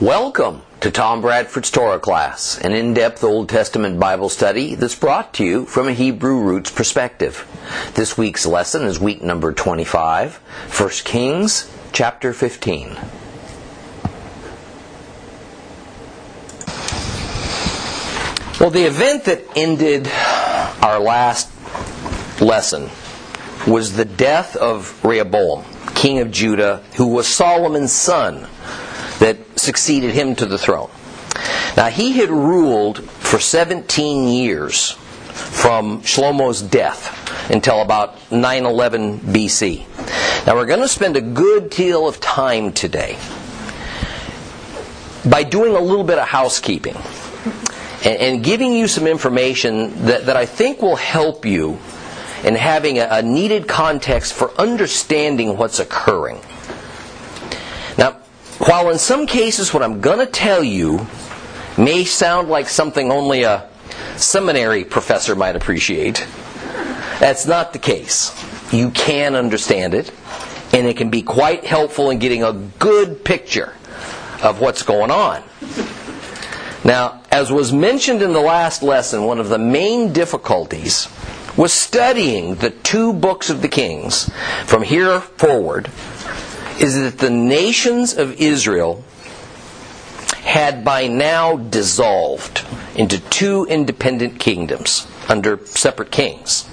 Welcome 0.00 0.62
to 0.80 0.90
Tom 0.90 1.20
Bradford's 1.20 1.70
Torah 1.70 2.00
class, 2.00 2.58
an 2.58 2.72
in-depth 2.72 3.22
Old 3.22 3.48
Testament 3.48 4.00
Bible 4.00 4.28
study 4.28 4.74
that's 4.74 4.96
brought 4.96 5.32
to 5.34 5.44
you 5.44 5.66
from 5.66 5.86
a 5.86 5.92
Hebrew 5.92 6.40
roots 6.40 6.68
perspective. 6.68 7.46
This 7.94 8.18
week's 8.18 8.44
lesson 8.44 8.82
is 8.82 8.98
week 8.98 9.22
number 9.22 9.52
25, 9.52 10.34
1 10.34 10.90
Kings 11.04 11.70
chapter 11.92 12.32
15. 12.32 12.88
Well, 18.58 18.70
the 18.70 18.86
event 18.86 19.26
that 19.26 19.44
ended 19.54 20.08
our 20.82 20.98
last 20.98 21.52
lesson 22.42 22.90
was 23.68 23.92
the 23.92 24.04
death 24.04 24.56
of 24.56 25.04
Rehoboam, 25.04 25.64
king 25.94 26.18
of 26.18 26.32
Judah, 26.32 26.82
who 26.96 27.06
was 27.06 27.28
Solomon's 27.28 27.92
son 27.92 28.48
succeeded 29.64 30.12
him 30.12 30.34
to 30.36 30.46
the 30.46 30.58
throne. 30.58 30.90
Now, 31.76 31.86
he 31.88 32.12
had 32.12 32.30
ruled 32.30 33.02
for 33.02 33.38
17 33.40 34.28
years 34.28 34.92
from 35.32 36.02
Shlomo's 36.02 36.62
death 36.62 37.50
until 37.50 37.82
about 37.82 38.30
911 38.30 39.20
BC. 39.20 40.46
Now, 40.46 40.54
we're 40.54 40.66
going 40.66 40.80
to 40.80 40.88
spend 40.88 41.16
a 41.16 41.20
good 41.20 41.70
deal 41.70 42.06
of 42.06 42.20
time 42.20 42.72
today 42.72 43.18
by 45.28 45.42
doing 45.42 45.74
a 45.74 45.80
little 45.80 46.04
bit 46.04 46.18
of 46.18 46.28
housekeeping 46.28 46.96
and, 48.04 48.44
giving 48.44 48.74
you 48.74 48.86
some 48.86 49.06
information 49.06 50.04
that, 50.04 50.26
that 50.26 50.36
I 50.36 50.44
think 50.46 50.82
will 50.82 50.96
help 50.96 51.46
you 51.46 51.78
in 52.44 52.54
having 52.54 52.98
a, 52.98 53.08
a 53.10 53.22
needed 53.22 53.66
context 53.66 54.34
for 54.34 54.52
understanding 54.60 55.56
what's 55.56 55.78
occurring. 55.78 56.40
While 58.66 58.88
in 58.88 58.98
some 58.98 59.26
cases 59.26 59.74
what 59.74 59.82
I'm 59.82 60.00
going 60.00 60.20
to 60.20 60.26
tell 60.26 60.64
you 60.64 61.06
may 61.76 62.04
sound 62.04 62.48
like 62.48 62.66
something 62.66 63.12
only 63.12 63.42
a 63.42 63.68
seminary 64.16 64.84
professor 64.84 65.36
might 65.36 65.54
appreciate, 65.54 66.26
that's 67.20 67.46
not 67.46 67.74
the 67.74 67.78
case. 67.78 68.32
You 68.72 68.90
can 68.90 69.34
understand 69.34 69.92
it, 69.92 70.10
and 70.72 70.86
it 70.86 70.96
can 70.96 71.10
be 71.10 71.20
quite 71.20 71.66
helpful 71.66 72.08
in 72.08 72.18
getting 72.18 72.42
a 72.42 72.54
good 72.78 73.22
picture 73.22 73.74
of 74.42 74.62
what's 74.62 74.82
going 74.82 75.10
on. 75.10 75.42
Now, 76.84 77.22
as 77.30 77.52
was 77.52 77.70
mentioned 77.70 78.22
in 78.22 78.32
the 78.32 78.40
last 78.40 78.82
lesson, 78.82 79.24
one 79.24 79.40
of 79.40 79.50
the 79.50 79.58
main 79.58 80.14
difficulties 80.14 81.08
was 81.56 81.72
studying 81.72 82.54
the 82.56 82.70
two 82.70 83.12
books 83.12 83.50
of 83.50 83.60
the 83.60 83.68
Kings 83.68 84.30
from 84.64 84.82
here 84.82 85.20
forward 85.20 85.90
is 86.80 87.00
that 87.00 87.18
the 87.18 87.30
nations 87.30 88.14
of 88.14 88.40
Israel 88.40 89.04
had 90.42 90.84
by 90.84 91.06
now 91.06 91.56
dissolved 91.56 92.64
into 92.94 93.18
two 93.30 93.64
independent 93.66 94.38
kingdoms 94.38 95.06
under 95.28 95.58
separate 95.66 96.10
kings. 96.10 96.68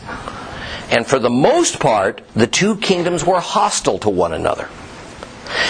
And 0.89 1.07
for 1.07 1.19
the 1.19 1.29
most 1.29 1.79
part, 1.79 2.21
the 2.35 2.47
two 2.47 2.75
kingdoms 2.77 3.25
were 3.25 3.39
hostile 3.39 3.97
to 3.99 4.09
one 4.09 4.33
another. 4.33 4.67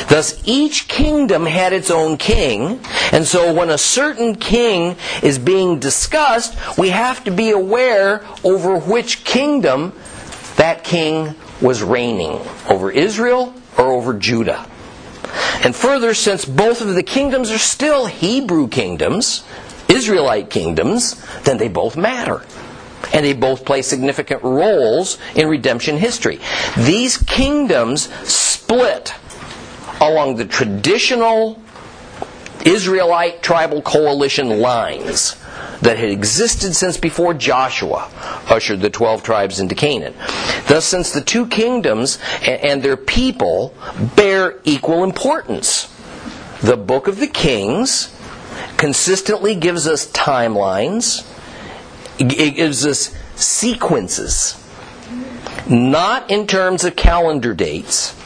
Thus, 0.09 0.41
each 0.45 0.87
kingdom 0.87 1.45
had 1.45 1.73
its 1.73 1.89
own 1.89 2.17
king, 2.17 2.79
and 3.11 3.25
so 3.25 3.53
when 3.53 3.69
a 3.69 3.77
certain 3.77 4.35
king 4.35 4.95
is 5.23 5.39
being 5.39 5.79
discussed, 5.79 6.55
we 6.77 6.89
have 6.89 7.23
to 7.23 7.31
be 7.31 7.51
aware 7.51 8.25
over 8.43 8.77
which 8.77 9.23
kingdom 9.23 9.93
that 10.57 10.83
king 10.83 11.35
was 11.61 11.81
reigning 11.81 12.39
over 12.67 12.91
Israel 12.91 13.53
or 13.81 13.91
over 13.91 14.13
Judah. 14.13 14.65
And 15.63 15.75
further, 15.75 16.13
since 16.13 16.45
both 16.45 16.81
of 16.81 16.93
the 16.93 17.03
kingdoms 17.03 17.51
are 17.51 17.57
still 17.57 18.05
Hebrew 18.05 18.67
kingdoms, 18.67 19.43
Israelite 19.89 20.49
kingdoms, 20.49 21.23
then 21.43 21.57
they 21.57 21.67
both 21.67 21.97
matter. 21.97 22.43
And 23.13 23.25
they 23.25 23.33
both 23.33 23.65
play 23.65 23.81
significant 23.81 24.43
roles 24.43 25.17
in 25.35 25.47
redemption 25.47 25.97
history. 25.97 26.39
These 26.77 27.17
kingdoms 27.17 28.13
split 28.27 29.13
along 29.99 30.35
the 30.35 30.45
traditional 30.45 31.59
Israelite 32.65 33.41
tribal 33.41 33.81
coalition 33.81 34.59
lines 34.59 35.35
that 35.81 35.97
had 35.97 36.09
existed 36.09 36.75
since 36.75 36.97
before 36.97 37.33
Joshua 37.33 38.09
ushered 38.47 38.81
the 38.81 38.89
12 38.89 39.23
tribes 39.23 39.59
into 39.59 39.75
Canaan. 39.75 40.13
Thus, 40.67 40.85
since 40.85 41.11
the 41.11 41.21
two 41.21 41.47
kingdoms 41.47 42.19
and 42.45 42.83
their 42.83 42.97
people 42.97 43.73
bear 44.15 44.59
equal 44.63 45.03
importance, 45.03 45.87
the 46.61 46.77
book 46.77 47.07
of 47.07 47.19
the 47.19 47.27
Kings 47.27 48.15
consistently 48.77 49.55
gives 49.55 49.87
us 49.87 50.11
timelines, 50.11 51.27
it 52.19 52.55
gives 52.55 52.85
us 52.85 53.15
sequences, 53.35 54.55
not 55.67 56.29
in 56.29 56.45
terms 56.45 56.83
of 56.83 56.95
calendar 56.95 57.55
dates 57.55 58.20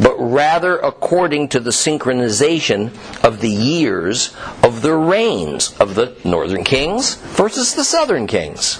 but 0.00 0.16
rather 0.18 0.78
according 0.78 1.48
to 1.48 1.60
the 1.60 1.70
synchronization 1.70 2.92
of 3.24 3.40
the 3.40 3.50
years 3.50 4.34
of 4.62 4.82
the 4.82 4.94
reigns 4.94 5.76
of 5.78 5.94
the 5.94 6.14
northern 6.24 6.64
kings 6.64 7.14
versus 7.14 7.74
the 7.74 7.84
southern 7.84 8.26
kings. 8.26 8.78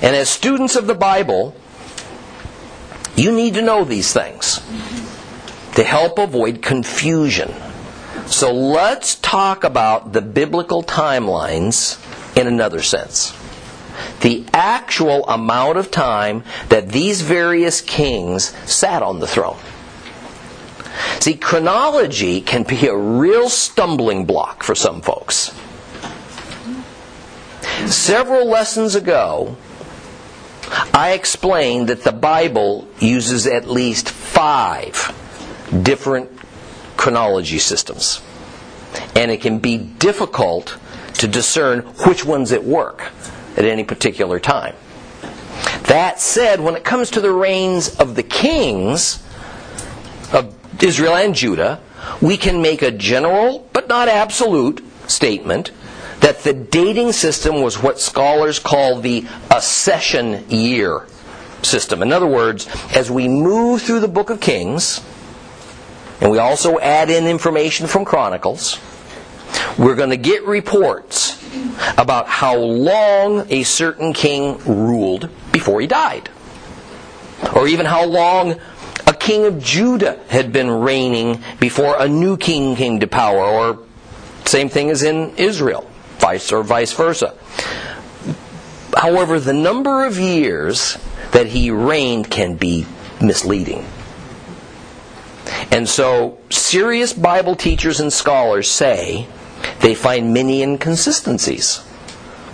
And 0.00 0.14
as 0.14 0.28
students 0.28 0.76
of 0.76 0.86
the 0.86 0.94
Bible, 0.94 1.56
you 3.16 3.32
need 3.32 3.54
to 3.54 3.62
know 3.62 3.84
these 3.84 4.12
things 4.12 4.60
to 5.74 5.82
help 5.82 6.18
avoid 6.18 6.62
confusion. 6.62 7.52
So 8.26 8.52
let's 8.52 9.16
talk 9.16 9.64
about 9.64 10.12
the 10.12 10.20
biblical 10.20 10.82
timelines 10.82 11.98
in 12.36 12.46
another 12.46 12.82
sense 12.82 13.37
the 14.20 14.44
actual 14.52 15.26
amount 15.28 15.78
of 15.78 15.90
time 15.90 16.42
that 16.68 16.90
these 16.90 17.22
various 17.22 17.80
kings 17.80 18.54
sat 18.70 19.02
on 19.02 19.20
the 19.20 19.26
throne. 19.26 19.58
See, 21.20 21.34
chronology 21.34 22.40
can 22.40 22.64
be 22.64 22.86
a 22.86 22.96
real 22.96 23.48
stumbling 23.48 24.24
block 24.24 24.62
for 24.62 24.74
some 24.74 25.00
folks. 25.00 25.54
Several 27.86 28.46
lessons 28.46 28.94
ago, 28.94 29.56
I 30.92 31.12
explained 31.12 31.88
that 31.88 32.02
the 32.02 32.12
Bible 32.12 32.88
uses 32.98 33.46
at 33.46 33.68
least 33.68 34.08
five 34.08 35.14
different 35.82 36.30
chronology 36.96 37.58
systems. 37.58 38.20
And 39.14 39.30
it 39.30 39.40
can 39.40 39.58
be 39.58 39.78
difficult 39.78 40.76
to 41.14 41.28
discern 41.28 41.80
which 42.06 42.24
ones 42.24 42.52
at 42.52 42.64
work 42.64 43.12
at 43.58 43.64
any 43.64 43.82
particular 43.82 44.38
time. 44.38 44.74
That 45.88 46.20
said, 46.20 46.60
when 46.60 46.76
it 46.76 46.84
comes 46.84 47.10
to 47.10 47.20
the 47.20 47.32
reigns 47.32 47.96
of 47.96 48.14
the 48.14 48.22
kings 48.22 49.22
of 50.32 50.54
Israel 50.82 51.16
and 51.16 51.34
Judah, 51.34 51.80
we 52.22 52.36
can 52.36 52.62
make 52.62 52.82
a 52.82 52.92
general 52.92 53.68
but 53.72 53.88
not 53.88 54.08
absolute 54.08 54.84
statement 55.10 55.72
that 56.20 56.40
the 56.44 56.52
dating 56.52 57.12
system 57.12 57.60
was 57.60 57.82
what 57.82 57.98
scholars 57.98 58.60
call 58.60 59.00
the 59.00 59.26
accession 59.50 60.48
year 60.48 61.06
system. 61.62 62.00
In 62.02 62.12
other 62.12 62.26
words, 62.26 62.68
as 62.94 63.10
we 63.10 63.26
move 63.26 63.82
through 63.82 64.00
the 64.00 64.08
book 64.08 64.30
of 64.30 64.40
Kings, 64.40 65.00
and 66.20 66.30
we 66.30 66.38
also 66.38 66.78
add 66.78 67.10
in 67.10 67.26
information 67.26 67.88
from 67.88 68.04
Chronicles, 68.04 68.78
we're 69.78 69.94
going 69.94 70.10
to 70.10 70.16
get 70.16 70.44
reports 70.44 71.38
about 71.96 72.28
how 72.28 72.56
long 72.56 73.46
a 73.50 73.62
certain 73.62 74.12
king 74.12 74.58
ruled 74.64 75.28
before 75.52 75.80
he 75.80 75.86
died. 75.86 76.28
Or 77.54 77.68
even 77.68 77.86
how 77.86 78.04
long 78.04 78.58
a 79.06 79.12
king 79.12 79.46
of 79.46 79.62
Judah 79.62 80.18
had 80.28 80.52
been 80.52 80.70
reigning 80.70 81.42
before 81.60 81.96
a 81.98 82.08
new 82.08 82.36
king 82.36 82.76
came 82.76 83.00
to 83.00 83.06
power, 83.06 83.44
or 83.44 83.78
same 84.44 84.68
thing 84.68 84.90
as 84.90 85.02
in 85.02 85.34
Israel, 85.36 85.88
vice 86.18 86.52
or 86.52 86.62
vice 86.62 86.92
versa. 86.92 87.34
However, 88.96 89.38
the 89.38 89.52
number 89.52 90.04
of 90.04 90.18
years 90.18 90.98
that 91.30 91.46
he 91.46 91.70
reigned 91.70 92.30
can 92.30 92.56
be 92.56 92.86
misleading. 93.20 93.86
And 95.70 95.88
so, 95.88 96.38
serious 96.50 97.12
Bible 97.12 97.54
teachers 97.54 98.00
and 98.00 98.12
scholars 98.12 98.70
say 98.70 99.26
they 99.80 99.94
find 99.94 100.32
many 100.32 100.62
inconsistencies 100.62 101.84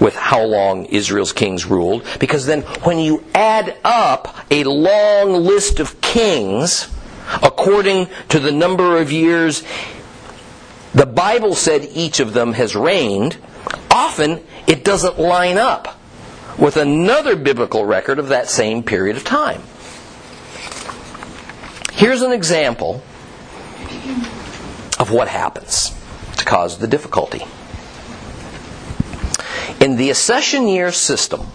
with 0.01 0.17
how 0.17 0.43
long 0.43 0.87
Israel's 0.87 1.33
kings 1.33 1.67
ruled, 1.67 2.05
because 2.19 2.47
then 2.47 2.63
when 2.83 2.99
you 2.99 3.25
add 3.35 3.77
up 3.85 4.37
a 4.51 4.65
long 4.65 5.45
list 5.45 5.81
of 5.81 6.01
kings 6.01 6.89
according 7.43 8.09
to 8.29 8.39
the 8.39 8.53
number 8.53 8.99
of 8.99 9.11
years 9.11 9.63
the 10.95 11.07
Bible 11.07 11.55
said 11.55 11.89
each 11.93 12.21
of 12.21 12.35
them 12.35 12.53
has 12.53 12.77
reigned, 12.77 13.37
often 13.91 14.41
it 14.69 14.85
doesn't 14.85 15.19
line 15.19 15.59
up 15.59 15.99
with 16.57 16.77
another 16.77 17.35
biblical 17.35 17.85
record 17.85 18.21
of 18.21 18.29
that 18.29 18.49
same 18.49 18.83
period 18.83 19.17
of 19.17 19.25
time. 19.25 19.61
Here's 21.93 22.23
an 22.23 22.31
example 22.31 23.03
of 25.01 25.11
what 25.11 25.27
happens 25.27 25.93
to 26.45 26.51
cause 26.51 26.79
the 26.79 26.87
difficulty. 26.87 27.43
In 29.81 29.97
the 29.97 30.11
accession 30.11 30.69
year 30.69 30.93
system, 30.93 31.47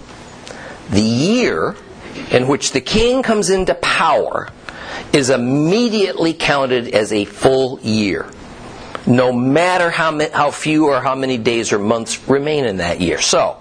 the 0.90 1.02
year 1.02 1.76
in 2.32 2.48
which 2.48 2.72
the 2.72 2.82
king 2.82 3.24
comes 3.24 3.50
into 3.50 3.76
power 3.76 4.50
is 5.14 5.30
immediately 5.30 6.34
counted 6.34 6.90
as 6.90 7.14
a 7.14 7.26
full 7.26 7.80
year, 7.82 8.30
no 9.08 9.32
matter 9.32 9.90
how, 9.90 10.12
ma- 10.12 10.30
how 10.34 10.52
few 10.52 10.88
or 10.88 11.00
how 11.02 11.16
many 11.16 11.38
days 11.38 11.72
or 11.72 11.80
months 11.80 12.28
remain 12.28 12.66
in 12.66 12.78
that 12.78 13.00
year. 13.00 13.22
So, 13.22 13.58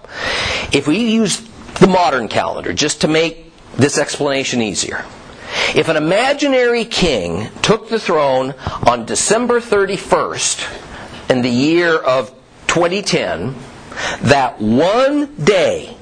if 0.73 0.87
we 0.87 0.99
use 0.99 1.41
the 1.81 1.87
modern 1.87 2.29
calendar 2.29 2.73
just 2.73 3.03
to 3.03 3.09
make 3.09 3.53
this 3.77 3.97
explanation 3.99 4.61
easier, 4.61 5.05
if 5.75 5.89
an 5.89 5.97
imaginary 5.97 6.85
king 6.85 7.49
took 7.63 7.89
the 7.89 7.99
throne 7.99 8.55
on 8.87 9.07
December 9.07 9.61
31st 9.61 10.88
in 11.29 11.43
the 11.43 11.51
year 11.51 11.97
of 11.97 12.31
2010, 12.69 13.55
that 14.23 14.61
one 14.61 15.35
day 15.37 15.97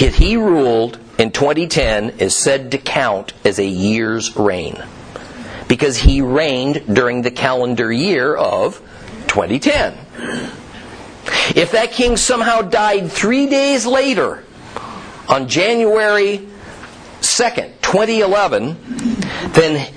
that 0.00 0.14
he 0.14 0.36
ruled 0.36 0.98
in 1.18 1.30
2010 1.30 2.18
is 2.18 2.34
said 2.34 2.70
to 2.72 2.78
count 2.78 3.32
as 3.44 3.58
a 3.58 3.64
year's 3.64 4.36
reign 4.36 4.82
because 5.68 5.96
he 5.96 6.20
reigned 6.20 6.94
during 6.94 7.22
the 7.22 7.30
calendar 7.30 7.92
year 7.92 8.34
of 8.34 8.78
2010. 9.28 9.96
If 11.56 11.72
that 11.72 11.92
king 11.92 12.16
somehow 12.16 12.62
died 12.62 13.10
three 13.10 13.46
days 13.46 13.86
later, 13.86 14.44
on 15.28 15.48
January 15.48 16.46
2nd, 17.20 17.80
2011, 17.80 18.76
then 19.52 19.92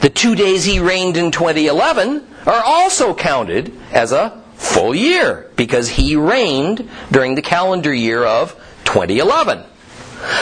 the 0.00 0.10
two 0.10 0.34
days 0.34 0.64
he 0.64 0.80
reigned 0.80 1.16
in 1.16 1.30
2011 1.30 2.26
are 2.46 2.62
also 2.64 3.14
counted 3.14 3.72
as 3.92 4.12
a 4.12 4.42
full 4.54 4.94
year 4.94 5.50
because 5.56 5.88
he 5.88 6.16
reigned 6.16 6.88
during 7.10 7.34
the 7.34 7.42
calendar 7.42 7.92
year 7.92 8.24
of 8.24 8.52
2011. 8.84 9.62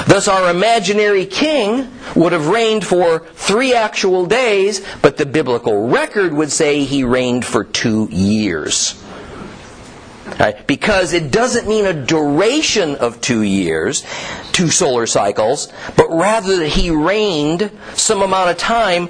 Thus, 0.07 0.29
our 0.29 0.51
imaginary 0.51 1.27
king 1.27 1.91
would 2.15 2.33
have 2.33 2.49
reigned 2.49 2.87
for 2.87 3.21
three 3.35 3.75
actual 3.75 4.27
days, 4.27 4.85
but 5.03 5.17
the 5.17 5.27
biblical 5.27 5.89
record 5.89 6.33
would 6.33 6.53
say 6.53 6.85
he 6.85 7.03
reigned 7.03 7.45
for 7.45 7.65
two 7.65 8.09
years. 8.11 9.02
Right? 10.39 10.67
Because 10.67 11.13
it 11.13 11.31
doesn't 11.31 11.69
mean 11.69 11.87
a 11.87 11.93
duration 11.93 12.97
of 12.97 13.21
two 13.21 13.43
years, 13.43 14.05
two 14.53 14.69
solar 14.69 15.07
cycles, 15.07 15.73
but 15.97 16.09
rather 16.11 16.57
that 16.59 16.69
he 16.69 16.91
reigned 16.91 17.71
some 17.95 18.23
amount 18.23 18.51
of 18.51 18.59
time 18.59 19.09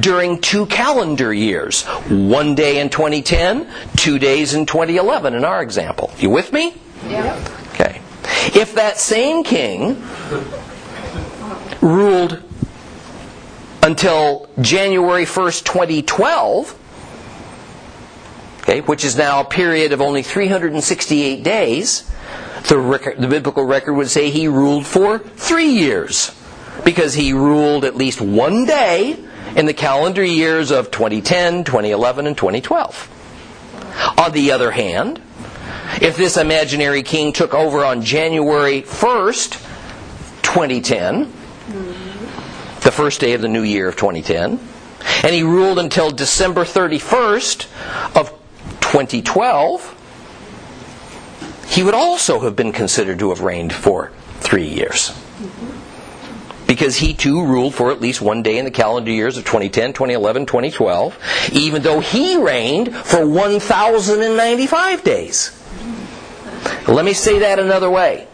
during 0.00 0.40
two 0.40 0.66
calendar 0.66 1.32
years. 1.32 1.84
One 2.08 2.54
day 2.54 2.80
in 2.80 2.90
2010, 2.90 3.68
two 3.96 4.18
days 4.18 4.54
in 4.54 4.66
2011 4.66 5.34
in 5.34 5.44
our 5.44 5.62
example. 5.62 6.12
You 6.18 6.30
with 6.30 6.52
me? 6.52 6.74
Yeah. 7.06 7.36
Okay. 7.74 8.00
If 8.54 8.74
that 8.74 8.98
same 8.98 9.44
king 9.44 10.02
ruled 11.80 12.42
until 13.82 14.48
January 14.60 15.24
1st, 15.24 15.64
2012, 15.64 16.78
which 18.80 19.04
is 19.04 19.16
now 19.16 19.40
a 19.40 19.44
period 19.44 19.92
of 19.92 20.00
only 20.00 20.22
368 20.22 21.42
days, 21.42 22.10
the, 22.68 22.78
record, 22.78 23.18
the 23.18 23.28
biblical 23.28 23.64
record 23.64 23.94
would 23.94 24.08
say 24.08 24.30
he 24.30 24.48
ruled 24.48 24.86
for 24.86 25.18
three 25.18 25.70
years 25.70 26.34
because 26.84 27.14
he 27.14 27.32
ruled 27.32 27.84
at 27.84 27.96
least 27.96 28.20
one 28.20 28.64
day 28.64 29.16
in 29.56 29.66
the 29.66 29.74
calendar 29.74 30.24
years 30.24 30.70
of 30.70 30.90
2010, 30.90 31.64
2011, 31.64 32.26
and 32.26 32.36
2012. 32.36 34.14
On 34.18 34.32
the 34.32 34.52
other 34.52 34.70
hand, 34.70 35.20
if 36.00 36.16
this 36.16 36.36
imaginary 36.36 37.02
king 37.02 37.32
took 37.32 37.54
over 37.54 37.84
on 37.84 38.02
January 38.02 38.82
1st, 38.82 39.52
2010, 40.42 41.24
the 42.80 42.90
first 42.90 43.20
day 43.20 43.34
of 43.34 43.42
the 43.42 43.48
new 43.48 43.62
year 43.62 43.88
of 43.88 43.96
2010, 43.96 44.58
and 45.22 45.34
he 45.34 45.42
ruled 45.42 45.78
until 45.78 46.10
December 46.10 46.64
31st 46.64 48.16
of 48.16 48.41
2012, 48.92 49.96
he 51.66 51.82
would 51.82 51.94
also 51.94 52.40
have 52.40 52.54
been 52.54 52.72
considered 52.72 53.18
to 53.20 53.30
have 53.30 53.40
reigned 53.40 53.72
for 53.72 54.12
three 54.40 54.66
years. 54.66 55.18
Because 56.66 56.96
he 56.96 57.14
too 57.14 57.42
ruled 57.42 57.74
for 57.74 57.90
at 57.90 58.02
least 58.02 58.20
one 58.20 58.42
day 58.42 58.58
in 58.58 58.66
the 58.66 58.70
calendar 58.70 59.10
years 59.10 59.38
of 59.38 59.44
2010, 59.44 59.94
2011, 59.94 60.44
2012, 60.44 61.18
even 61.52 61.80
though 61.80 62.00
he 62.00 62.36
reigned 62.36 62.94
for 62.94 63.26
1,095 63.26 65.02
days. 65.02 65.58
Let 66.86 67.06
me 67.06 67.14
say 67.14 67.38
that 67.38 67.58
another 67.58 67.88
way. 67.88 68.28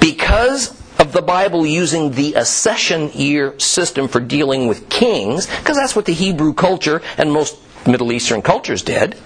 Because 0.00 0.80
of 1.00 1.10
the 1.10 1.22
Bible 1.22 1.66
using 1.66 2.12
the 2.12 2.34
accession 2.34 3.10
year 3.14 3.58
system 3.58 4.06
for 4.06 4.20
dealing 4.20 4.68
with 4.68 4.88
kings, 4.88 5.48
because 5.58 5.76
that's 5.76 5.96
what 5.96 6.04
the 6.04 6.12
Hebrew 6.12 6.52
culture 6.52 7.02
and 7.18 7.32
most 7.32 7.58
Middle 7.86 8.12
Eastern 8.12 8.42
cultures 8.42 8.82
did, 8.82 9.16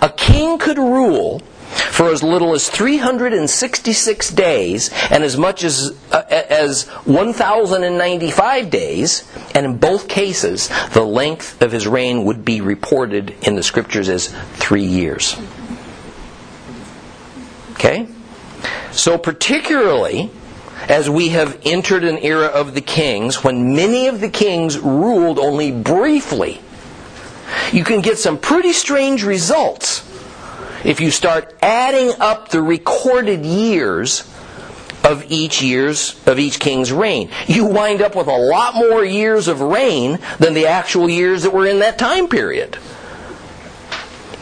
a 0.00 0.08
king 0.08 0.58
could 0.58 0.78
rule 0.78 1.40
for 1.96 2.08
as 2.10 2.22
little 2.22 2.54
as 2.54 2.68
366 2.68 4.30
days 4.30 4.90
and 5.10 5.24
as 5.24 5.36
much 5.36 5.64
as 5.64 5.96
uh, 6.12 6.22
as 6.28 6.86
1095 7.04 8.70
days 8.70 9.30
and 9.54 9.66
in 9.66 9.76
both 9.76 10.08
cases 10.08 10.68
the 10.92 11.02
length 11.02 11.60
of 11.62 11.72
his 11.72 11.86
reign 11.86 12.24
would 12.24 12.44
be 12.44 12.60
reported 12.60 13.34
in 13.42 13.56
the 13.56 13.62
scriptures 13.62 14.08
as 14.08 14.28
3 14.54 14.82
years. 14.82 15.36
Okay? 17.72 18.08
So 18.92 19.18
particularly 19.18 20.30
as 20.88 21.10
we 21.10 21.30
have 21.30 21.60
entered 21.64 22.04
an 22.04 22.18
era 22.18 22.46
of 22.46 22.74
the 22.74 22.80
kings 22.80 23.42
when 23.42 23.74
many 23.74 24.06
of 24.06 24.20
the 24.20 24.28
kings 24.28 24.78
ruled 24.78 25.38
only 25.38 25.72
briefly 25.72 26.60
you 27.72 27.84
can 27.84 28.00
get 28.00 28.18
some 28.18 28.38
pretty 28.38 28.72
strange 28.72 29.24
results 29.24 30.02
if 30.84 31.00
you 31.00 31.10
start 31.10 31.54
adding 31.62 32.12
up 32.20 32.48
the 32.48 32.62
recorded 32.62 33.44
years 33.44 34.30
of 35.04 35.30
each 35.30 35.62
year's 35.62 36.20
of 36.26 36.38
each 36.38 36.58
king's 36.58 36.92
reign. 36.92 37.30
You 37.46 37.66
wind 37.66 38.02
up 38.02 38.16
with 38.16 38.26
a 38.26 38.36
lot 38.36 38.74
more 38.74 39.04
years 39.04 39.48
of 39.48 39.60
reign 39.60 40.18
than 40.38 40.54
the 40.54 40.66
actual 40.66 41.08
years 41.08 41.44
that 41.44 41.52
were 41.52 41.66
in 41.66 41.78
that 41.78 41.98
time 41.98 42.28
period. 42.28 42.76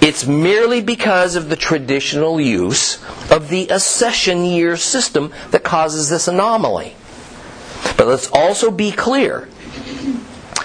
It's 0.01 0.27
merely 0.27 0.83
because 0.83 1.35
of 1.35 1.49
the 1.49 1.57
traditional 1.57 2.41
use 2.41 3.03
of 3.31 3.49
the 3.49 3.69
accession 3.69 4.45
year 4.45 4.77
system 4.77 5.33
that 5.51 5.65
causes 5.65 6.11
this 6.11 6.29
anomaly. 6.29 6.95
But 7.97 8.07
let's 8.07 8.31
also 8.31 8.71
be 8.71 8.93
clear 8.93 9.49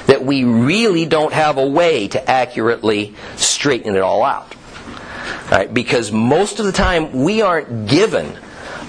that 0.07 0.23
we 0.23 0.43
really 0.43 1.05
don't 1.05 1.33
have 1.33 1.57
a 1.57 1.67
way 1.67 2.07
to 2.07 2.29
accurately 2.29 3.15
straighten 3.35 3.95
it 3.95 4.01
all 4.01 4.23
out 4.23 4.55
Right? 5.51 5.73
Because 5.73 6.11
most 6.11 6.59
of 6.59 6.65
the 6.65 6.71
time 6.71 7.23
we 7.23 7.41
aren't 7.41 7.87
given 7.87 8.37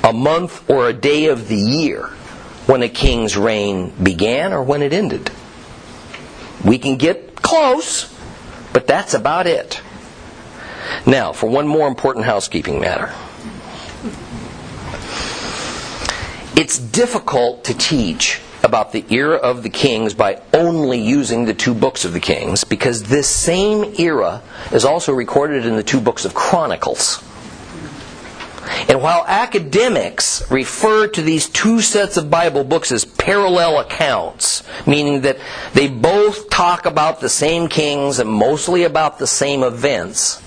a 0.04 0.12
month 0.12 0.68
or 0.68 0.88
a 0.88 0.92
day 0.92 1.26
of 1.26 1.48
the 1.48 1.56
year 1.56 2.06
when 2.66 2.82
a 2.82 2.88
king's 2.88 3.36
reign 3.36 3.90
began 4.02 4.52
or 4.52 4.62
when 4.62 4.82
it 4.82 4.92
ended. 4.92 5.30
We 6.64 6.78
can 6.78 6.96
get 6.96 7.36
close, 7.36 8.14
but 8.72 8.86
that's 8.86 9.14
about 9.14 9.46
it. 9.46 9.80
Now, 11.06 11.32
for 11.32 11.48
one 11.48 11.66
more 11.66 11.88
important 11.88 12.26
housekeeping 12.26 12.78
matter. 12.78 13.14
It's 16.56 16.78
difficult 16.78 17.64
to 17.64 17.74
teach 17.74 18.40
about 18.62 18.92
the 18.92 19.04
era 19.10 19.36
of 19.36 19.62
the 19.62 19.70
kings 19.70 20.14
by 20.14 20.40
only 20.52 21.00
using 21.00 21.44
the 21.44 21.54
two 21.54 21.74
books 21.74 22.04
of 22.04 22.12
the 22.12 22.20
kings 22.20 22.64
because 22.64 23.04
this 23.04 23.28
same 23.28 23.94
era 23.98 24.42
is 24.72 24.84
also 24.84 25.12
recorded 25.12 25.64
in 25.66 25.76
the 25.76 25.82
two 25.82 26.00
books 26.00 26.24
of 26.24 26.34
Chronicles. 26.34 27.22
And 28.88 29.02
while 29.02 29.24
academics 29.26 30.48
refer 30.50 31.08
to 31.08 31.22
these 31.22 31.48
two 31.48 31.80
sets 31.80 32.16
of 32.16 32.30
Bible 32.30 32.64
books 32.64 32.92
as 32.92 33.04
parallel 33.04 33.78
accounts, 33.78 34.62
meaning 34.86 35.22
that 35.22 35.38
they 35.72 35.88
both 35.88 36.50
talk 36.50 36.86
about 36.86 37.20
the 37.20 37.28
same 37.28 37.68
kings 37.68 38.18
and 38.18 38.30
mostly 38.30 38.84
about 38.84 39.18
the 39.18 39.26
same 39.26 39.62
events, 39.62 40.42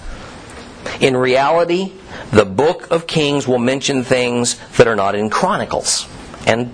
in 0.99 1.17
reality, 1.17 1.91
the 2.31 2.45
book 2.45 2.91
of 2.91 3.07
Kings 3.07 3.47
will 3.47 3.59
mention 3.59 4.03
things 4.03 4.57
that 4.77 4.87
are 4.87 4.95
not 4.95 5.15
in 5.15 5.29
Chronicles, 5.29 6.07
and 6.45 6.71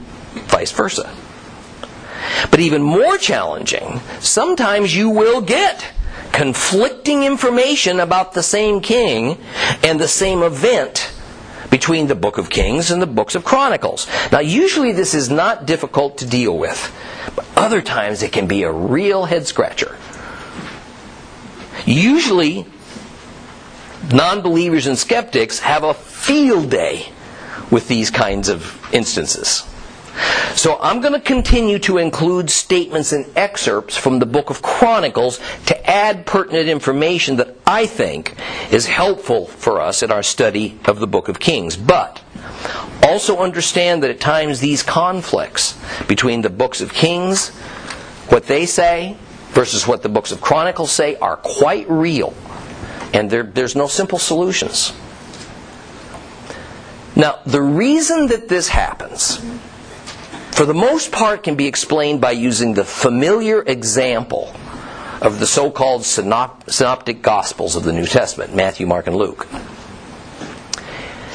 vice 0.48 0.72
versa. 0.72 1.13
But 2.51 2.59
even 2.59 2.81
more 2.81 3.17
challenging, 3.17 3.99
sometimes 4.19 4.95
you 4.95 5.09
will 5.09 5.41
get 5.41 5.85
conflicting 6.31 7.23
information 7.23 7.99
about 7.99 8.33
the 8.33 8.43
same 8.43 8.81
king 8.81 9.38
and 9.83 9.99
the 9.99 10.07
same 10.07 10.43
event 10.43 11.11
between 11.69 12.07
the 12.07 12.15
book 12.15 12.38
of 12.38 12.49
Kings 12.49 12.91
and 12.91 13.01
the 13.01 13.07
books 13.07 13.35
of 13.35 13.43
Chronicles. 13.43 14.07
Now, 14.31 14.39
usually 14.39 14.91
this 14.91 15.13
is 15.13 15.29
not 15.29 15.65
difficult 15.65 16.17
to 16.19 16.25
deal 16.25 16.57
with, 16.57 16.91
but 17.35 17.45
other 17.55 17.81
times 17.81 18.23
it 18.23 18.31
can 18.31 18.47
be 18.47 18.63
a 18.63 18.71
real 18.71 19.25
head 19.25 19.45
scratcher. 19.45 19.95
Usually, 21.85 22.65
non 24.11 24.41
believers 24.41 24.88
and 24.88 24.97
skeptics 24.97 25.59
have 25.59 25.83
a 25.83 25.93
field 25.93 26.69
day 26.69 27.11
with 27.71 27.88
these 27.88 28.09
kinds 28.09 28.49
of 28.49 28.77
instances. 28.93 29.63
So 30.55 30.77
I'm 30.81 30.99
going 30.99 31.13
to 31.13 31.19
continue 31.19 31.79
to 31.79 31.97
include 31.97 32.49
statements 32.49 33.13
and 33.13 33.25
excerpts 33.38 33.95
from 33.95 34.19
the 34.19 34.25
book 34.25 34.49
of 34.49 34.61
Chronicles 34.61 35.39
to 35.67 35.89
add 35.89 36.25
pertinent 36.25 36.67
information 36.67 37.38
that 37.38 37.55
I 37.65 37.85
think 37.85 38.35
is 38.71 38.85
helpful 38.85 39.45
for 39.47 39.79
us 39.79 40.03
in 40.03 40.11
our 40.11 40.23
study 40.23 40.77
of 40.85 40.99
the 40.99 41.07
book 41.07 41.29
of 41.29 41.39
Kings. 41.39 41.77
But 41.77 42.21
also 43.03 43.38
understand 43.38 44.03
that 44.03 44.09
at 44.09 44.19
times 44.19 44.59
these 44.59 44.83
conflicts 44.83 45.77
between 46.07 46.41
the 46.41 46.49
books 46.49 46.81
of 46.81 46.93
Kings, 46.93 47.49
what 48.29 48.45
they 48.45 48.65
say, 48.65 49.15
versus 49.51 49.88
what 49.88 50.03
the 50.03 50.09
books 50.09 50.31
of 50.31 50.41
Chronicles 50.41 50.91
say, 50.91 51.15
are 51.17 51.38
quite 51.38 51.89
real. 51.89 52.33
And 53.13 53.29
there, 53.29 53.43
there's 53.43 53.75
no 53.75 53.88
simple 53.88 54.19
solutions. 54.19 54.93
Now, 57.15 57.39
the 57.45 57.61
reason 57.61 58.27
that 58.27 58.47
this 58.47 58.67
happens 58.67 59.41
for 60.60 60.66
the 60.66 60.74
most 60.74 61.13
part, 61.13 61.44
can 61.44 61.56
be 61.56 61.68
explained 61.68 62.20
by 62.20 62.32
using 62.32 62.74
the 62.74 62.84
familiar 62.84 63.62
example 63.62 64.54
of 65.22 65.39
the 65.39 65.48
so 65.48 65.72
called 65.72 66.04
synoptic 66.04 67.22
gospels 67.22 67.78
of 67.78 67.86
the 67.86 67.94
New 67.94 68.06
Testament 68.06 68.54
Matthew, 68.54 68.86
Mark, 68.86 69.08
and 69.08 69.16
Luke. 69.16 69.48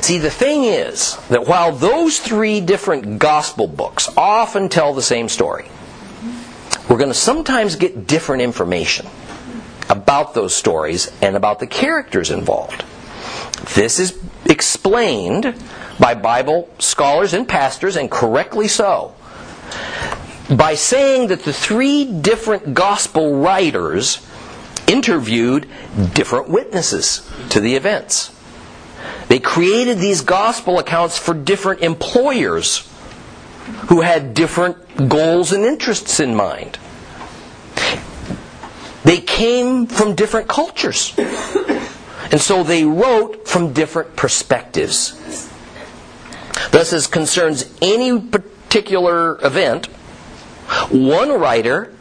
See, 0.03 0.19
the 0.19 0.29
thing 0.29 0.65
is 0.65 1.17
that 1.29 1.49
while 1.49 1.73
those 1.73 2.21
three 2.21 2.61
different 2.61 3.19
gospel 3.19 3.67
books 3.67 4.11
often 4.15 4.69
tell 4.69 4.93
the 4.93 5.01
same 5.01 5.31
story, 5.31 5.71
we're 6.91 6.99
going 6.99 7.09
to 7.09 7.15
sometimes 7.15 7.77
get 7.77 8.07
different 8.07 8.43
information 8.43 9.07
about 9.89 10.35
those 10.35 10.55
stories 10.55 11.11
and 11.23 11.35
about 11.35 11.61
the 11.61 11.67
characters 11.67 12.31
involved. 12.31 12.85
This 13.75 13.99
is 13.99 14.19
explained 14.45 15.55
by 15.99 16.15
Bible 16.15 16.69
scholars 16.79 17.33
and 17.35 17.49
pastors, 17.49 17.97
and 17.97 18.11
correctly 18.11 18.69
so, 18.69 19.15
by 20.51 20.75
saying 20.75 21.29
that 21.29 21.45
the 21.45 21.53
three 21.53 22.05
different 22.05 22.75
gospel 22.75 23.41
writers 23.41 24.27
interviewed 24.87 25.67
different 26.13 26.49
witnesses 26.49 27.29
to 27.51 27.61
the 27.61 27.75
events. 27.75 28.31
They 29.29 29.39
created 29.39 29.99
these 29.99 30.21
gospel 30.21 30.79
accounts 30.79 31.19
for 31.19 31.33
different 31.33 31.81
employers 31.81 32.89
who 33.89 34.03
had 34.03 34.35
different 34.35 35.09
goals 35.09 35.53
and 35.53 35.65
interests 35.65 36.21
in 36.21 36.35
mind. 36.35 36.79
They 39.05 39.21
came 39.21 39.87
from 39.87 40.15
different 40.15 40.49
cultures. 40.49 41.15
And 42.31 42.41
so 42.41 42.63
they 42.63 42.85
wrote 42.85 43.47
from 43.47 43.73
different 43.73 44.17
perspectives. 44.17 45.51
Thus, 46.71 46.93
as 46.93 47.07
concerns 47.07 47.73
any 47.83 48.21
particular 48.21 49.39
event, 49.45 49.87
one 50.91 51.31
writer 51.39 51.93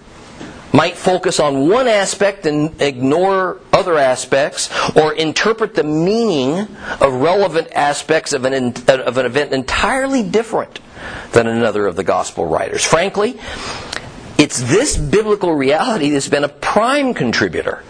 might 0.74 0.96
focus 0.96 1.39
on 1.39 1.70
one 1.70 1.88
aspect 1.88 2.48
and 2.48 2.82
ignore 2.82 3.60
other 3.72 3.98
aspects, 3.98 4.70
or 4.96 5.13
interpret 5.13 5.75
the 5.75 5.84
meaning 5.84 6.68
of 7.00 7.13
relevant 7.13 7.68
aspects 7.74 8.34
of 8.34 8.44
an, 8.44 8.74
of 8.89 9.18
an 9.18 9.25
event 9.25 9.53
entirely 9.53 10.24
different 10.24 10.80
than 11.32 11.48
another 11.48 11.86
of 11.86 11.96
the 11.96 12.03
gospel 12.03 12.46
writers. 12.48 12.84
Frankly, 12.84 13.39
it's 14.39 14.62
this 14.62 14.98
biblical 14.98 15.53
reality 15.53 16.10
that's 16.10 16.27
been 16.27 16.44
a 16.44 16.50
prime 16.50 17.13
contributor 17.13 17.84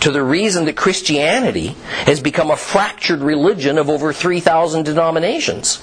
to 0.00 0.10
the 0.10 0.22
reason 0.22 0.66
that 0.66 0.76
Christianity 0.76 1.76
has 2.04 2.20
become 2.20 2.50
a 2.50 2.56
fractured 2.56 3.20
religion 3.20 3.78
of 3.78 3.90
over 3.90 4.12
3,000 4.12 4.84
denominations. 4.84 5.82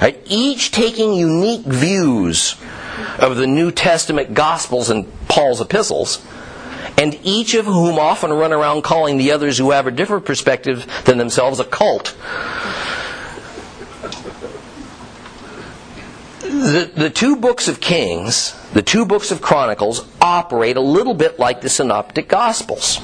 Right? 0.00 0.20
Each 0.26 0.70
taking 0.70 1.14
unique 1.14 1.64
views 1.64 2.54
of 3.18 3.36
the 3.36 3.46
New 3.46 3.72
Testament 3.72 4.34
Gospels 4.34 4.90
and 4.90 5.06
Paul's 5.28 5.60
epistles, 5.60 6.24
and 6.96 7.18
each 7.22 7.54
of 7.54 7.64
whom 7.64 7.98
often 7.98 8.32
run 8.32 8.52
around 8.52 8.82
calling 8.82 9.18
the 9.18 9.32
others 9.32 9.58
who 9.58 9.70
have 9.70 9.86
a 9.86 9.90
different 9.90 10.24
perspective 10.24 10.86
than 11.04 11.18
themselves 11.18 11.58
a 11.60 11.64
cult. 11.64 12.16
The, 16.40 16.90
the 16.94 17.10
two 17.10 17.36
books 17.36 17.68
of 17.68 17.80
Kings, 17.80 18.54
the 18.72 18.82
two 18.82 19.04
books 19.04 19.30
of 19.30 19.40
Chronicles, 19.40 20.06
operate 20.20 20.76
a 20.76 20.80
little 20.80 21.14
bit 21.14 21.38
like 21.38 21.60
the 21.60 21.68
Synoptic 21.68 22.28
Gospels. 22.28 23.00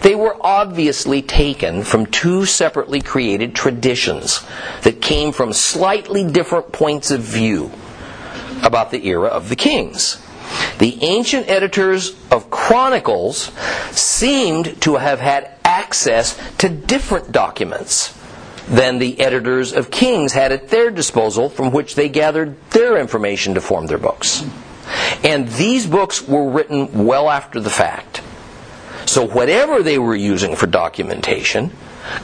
They 0.00 0.14
were 0.14 0.36
obviously 0.40 1.22
taken 1.22 1.82
from 1.84 2.06
two 2.06 2.44
separately 2.46 3.00
created 3.00 3.54
traditions 3.54 4.44
that 4.82 5.00
came 5.00 5.32
from 5.32 5.52
slightly 5.52 6.24
different 6.24 6.72
points 6.72 7.10
of 7.10 7.20
view 7.20 7.70
about 8.62 8.90
the 8.90 9.06
era 9.06 9.28
of 9.28 9.48
the 9.48 9.56
kings. 9.56 10.18
The 10.78 10.98
ancient 11.02 11.48
editors 11.48 12.14
of 12.30 12.50
Chronicles 12.50 13.50
seemed 13.92 14.80
to 14.82 14.96
have 14.96 15.20
had 15.20 15.50
access 15.64 16.38
to 16.58 16.68
different 16.68 17.32
documents 17.32 18.18
than 18.68 18.98
the 18.98 19.20
editors 19.20 19.72
of 19.72 19.90
Kings 19.90 20.32
had 20.32 20.52
at 20.52 20.68
their 20.68 20.90
disposal 20.90 21.48
from 21.48 21.72
which 21.72 21.94
they 21.94 22.08
gathered 22.08 22.56
their 22.70 22.96
information 22.98 23.54
to 23.54 23.60
form 23.60 23.86
their 23.86 23.98
books. 23.98 24.44
And 25.24 25.48
these 25.48 25.86
books 25.86 26.26
were 26.26 26.50
written 26.50 27.04
well 27.04 27.28
after 27.30 27.60
the 27.60 27.70
fact. 27.70 28.22
So 29.12 29.26
whatever 29.26 29.82
they 29.82 29.98
were 29.98 30.14
using 30.14 30.56
for 30.56 30.66
documentation 30.66 31.70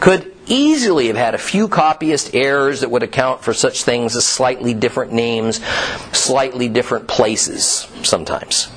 could 0.00 0.35
easily 0.47 1.09
have 1.09 1.18
had 1.18 1.35
a 1.35 1.38
few 1.38 1.68
copyist 1.68 2.35
errors 2.35 2.80
that 2.80 2.90
would 2.90 3.02
account 3.02 3.42
for 3.42 3.52
such 3.52 3.83
things 3.83 4.16
as 4.16 4.25
slightly 4.25 4.73
different 4.73 5.12
names, 5.12 5.62
slightly 6.12 6.66
different 6.71 7.07
places 7.07 7.87
sometimes. 8.02 8.68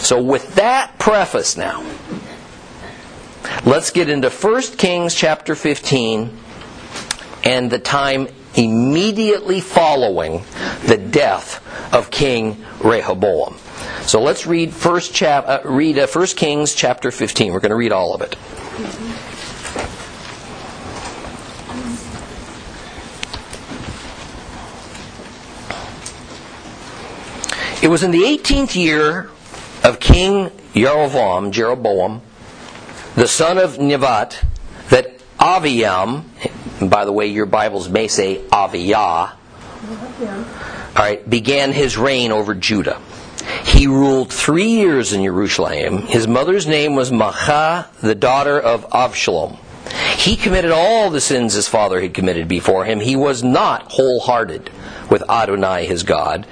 So 0.00 0.20
with 0.20 0.56
that 0.56 0.98
preface 0.98 1.56
now, 1.56 1.86
let's 3.64 3.92
get 3.92 4.08
into 4.08 4.30
1 4.30 4.62
Kings 4.76 5.14
chapter 5.14 5.54
15 5.54 6.36
and 7.44 7.70
the 7.70 7.78
time 7.78 8.26
immediately 8.56 9.60
following 9.60 10.42
the 10.88 10.96
death 10.96 11.64
of 11.94 12.10
King 12.10 12.64
Rehoboam. 12.82 13.58
So 14.02 14.20
let's 14.20 14.46
read 14.46 14.72
first 14.72 15.14
chap, 15.14 15.44
uh, 15.46 15.60
read 15.64 15.98
uh, 15.98 16.06
1 16.06 16.26
Kings 16.28 16.74
chapter 16.74 17.10
15. 17.10 17.52
We're 17.52 17.60
going 17.60 17.70
to 17.70 17.76
read 17.76 17.92
all 17.92 18.14
of 18.14 18.22
it. 18.22 18.36
It 27.82 27.88
was 27.88 28.02
in 28.02 28.10
the 28.10 28.22
18th 28.22 28.74
year 28.74 29.30
of 29.84 30.00
King 30.00 30.50
Jeroboam, 30.74 31.50
Jeroboam, 31.50 32.20
the 33.14 33.26
son 33.26 33.56
of 33.56 33.78
Nevat, 33.78 34.44
that 34.90 35.18
Aviam, 35.38 36.24
by 36.90 37.04
the 37.04 37.12
way, 37.12 37.28
your 37.28 37.46
Bibles 37.46 37.88
may 37.88 38.06
say 38.08 38.36
Aviyah, 38.36 39.32
all 39.80 40.94
right, 40.96 41.28
began 41.28 41.72
his 41.72 41.96
reign 41.96 42.32
over 42.32 42.54
Judah. 42.54 43.00
He 43.64 43.86
ruled 43.86 44.32
three 44.32 44.68
years 44.68 45.12
in 45.12 45.22
Jerusalem. 45.22 46.02
His 46.02 46.26
mother's 46.26 46.66
name 46.66 46.94
was 46.94 47.10
Maachah, 47.10 47.86
the 48.00 48.14
daughter 48.14 48.58
of 48.58 48.88
Avshalom. 48.90 49.58
He 50.16 50.36
committed 50.36 50.70
all 50.70 51.10
the 51.10 51.20
sins 51.20 51.54
his 51.54 51.66
father 51.66 52.00
had 52.00 52.14
committed 52.14 52.46
before 52.46 52.84
him. 52.84 53.00
He 53.00 53.16
was 53.16 53.42
not 53.42 53.90
wholehearted 53.92 54.70
with 55.10 55.28
Adonai 55.28 55.86
his 55.86 56.02
God, 56.02 56.46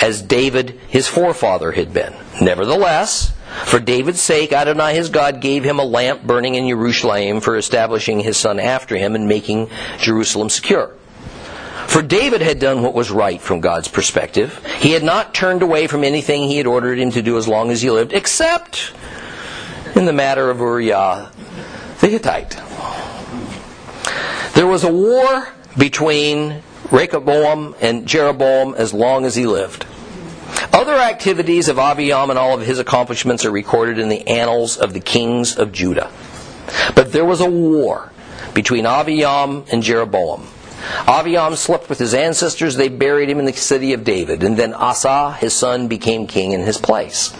as 0.00 0.22
David 0.22 0.78
his 0.88 1.08
forefather 1.08 1.72
had 1.72 1.92
been. 1.92 2.14
Nevertheless, 2.40 3.32
for 3.64 3.80
David's 3.80 4.20
sake, 4.20 4.52
Adonai 4.52 4.94
his 4.94 5.08
God 5.08 5.40
gave 5.40 5.64
him 5.64 5.78
a 5.78 5.84
lamp 5.84 6.22
burning 6.22 6.54
in 6.54 6.68
Jerusalem 6.68 7.40
for 7.40 7.56
establishing 7.56 8.20
his 8.20 8.36
son 8.36 8.60
after 8.60 8.96
him 8.96 9.14
and 9.14 9.26
making 9.26 9.68
Jerusalem 9.98 10.48
secure. 10.48 10.94
For 11.88 12.02
David 12.02 12.42
had 12.42 12.58
done 12.58 12.82
what 12.82 12.92
was 12.92 13.10
right 13.10 13.40
from 13.40 13.60
God's 13.60 13.88
perspective. 13.88 14.62
He 14.78 14.92
had 14.92 15.02
not 15.02 15.34
turned 15.34 15.62
away 15.62 15.86
from 15.86 16.04
anything 16.04 16.42
he 16.42 16.58
had 16.58 16.66
ordered 16.66 16.98
him 16.98 17.10
to 17.12 17.22
do 17.22 17.38
as 17.38 17.48
long 17.48 17.70
as 17.70 17.80
he 17.80 17.90
lived, 17.90 18.12
except 18.12 18.92
in 19.96 20.04
the 20.04 20.12
matter 20.12 20.50
of 20.50 20.58
Uriah 20.58 21.32
the 22.00 22.08
Hittite. 22.08 22.56
There 24.54 24.66
was 24.66 24.84
a 24.84 24.92
war 24.92 25.48
between 25.78 26.62
Rehoboam 26.92 27.74
and 27.80 28.06
Jeroboam 28.06 28.74
as 28.74 28.92
long 28.92 29.24
as 29.24 29.34
he 29.34 29.46
lived. 29.46 29.86
Other 30.74 30.94
activities 30.94 31.68
of 31.68 31.78
Abiam 31.78 32.28
and 32.28 32.38
all 32.38 32.54
of 32.54 32.66
his 32.66 32.78
accomplishments 32.78 33.46
are 33.46 33.50
recorded 33.50 33.98
in 33.98 34.10
the 34.10 34.28
annals 34.28 34.76
of 34.76 34.92
the 34.92 35.00
kings 35.00 35.56
of 35.56 35.72
Judah. 35.72 36.12
But 36.94 37.12
there 37.12 37.24
was 37.24 37.40
a 37.40 37.48
war 37.48 38.12
between 38.52 38.84
Abiam 38.84 39.66
and 39.72 39.82
Jeroboam. 39.82 40.48
Aviam 41.06 41.56
slept 41.56 41.88
with 41.88 41.98
his 41.98 42.14
ancestors. 42.14 42.76
They 42.76 42.88
buried 42.88 43.30
him 43.30 43.38
in 43.38 43.44
the 43.44 43.52
city 43.52 43.92
of 43.92 44.04
David. 44.04 44.42
And 44.42 44.56
then 44.56 44.74
Asa, 44.74 45.32
his 45.34 45.54
son, 45.54 45.88
became 45.88 46.26
king 46.26 46.52
in 46.52 46.62
his 46.62 46.78
place. 46.78 47.34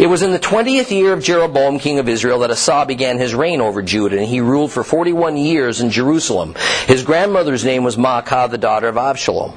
It 0.00 0.08
was 0.08 0.22
in 0.22 0.32
the 0.32 0.38
20th 0.38 0.90
year 0.90 1.12
of 1.12 1.22
Jeroboam, 1.22 1.78
king 1.78 1.98
of 1.98 2.08
Israel, 2.08 2.40
that 2.40 2.50
Asa 2.50 2.84
began 2.86 3.18
his 3.18 3.34
reign 3.34 3.60
over 3.60 3.82
Judah, 3.82 4.18
and 4.18 4.26
he 4.26 4.40
ruled 4.40 4.72
for 4.72 4.84
41 4.84 5.36
years 5.36 5.80
in 5.80 5.90
Jerusalem. 5.90 6.54
His 6.86 7.02
grandmother's 7.02 7.64
name 7.64 7.84
was 7.84 7.96
Maacah, 7.96 8.50
the 8.50 8.58
daughter 8.58 8.88
of 8.88 8.96
Absalom. 8.96 9.54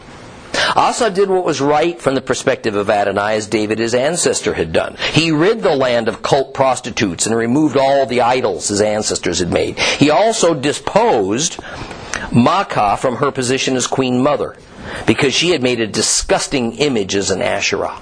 Asa 0.76 1.10
did 1.10 1.30
what 1.30 1.46
was 1.46 1.62
right 1.62 2.00
from 2.00 2.16
the 2.16 2.22
perspective 2.22 2.76
of 2.76 2.90
Adonai 2.90 3.36
as 3.36 3.48
David 3.48 3.80
his 3.80 3.94
ancestor 3.94 4.54
had 4.54 4.72
done. 4.72 4.96
He 5.14 5.32
rid 5.32 5.62
the 5.62 5.76
land 5.76 6.08
of 6.08 6.22
cult 6.22 6.54
prostitutes 6.54 7.26
and 7.26 7.36
removed 7.36 7.78
all 7.78 8.06
the 8.06 8.22
idols 8.22 8.68
his 8.68 8.82
ancestors 8.82 9.40
had 9.40 9.52
made. 9.52 9.80
He 9.80 10.10
also 10.10 10.54
disposed 10.54 11.60
Maacah 12.32 12.98
from 12.98 13.18
her 13.18 13.32
position 13.32 13.76
as 13.76 13.88
queen 13.88 14.22
mother 14.22 14.58
because 15.06 15.34
she 15.34 15.50
had 15.50 15.64
made 15.64 15.80
a 15.80 15.88
disgusting 15.88 16.74
image 16.74 17.16
as 17.16 17.32
an 17.32 17.42
Asherah. 17.42 18.00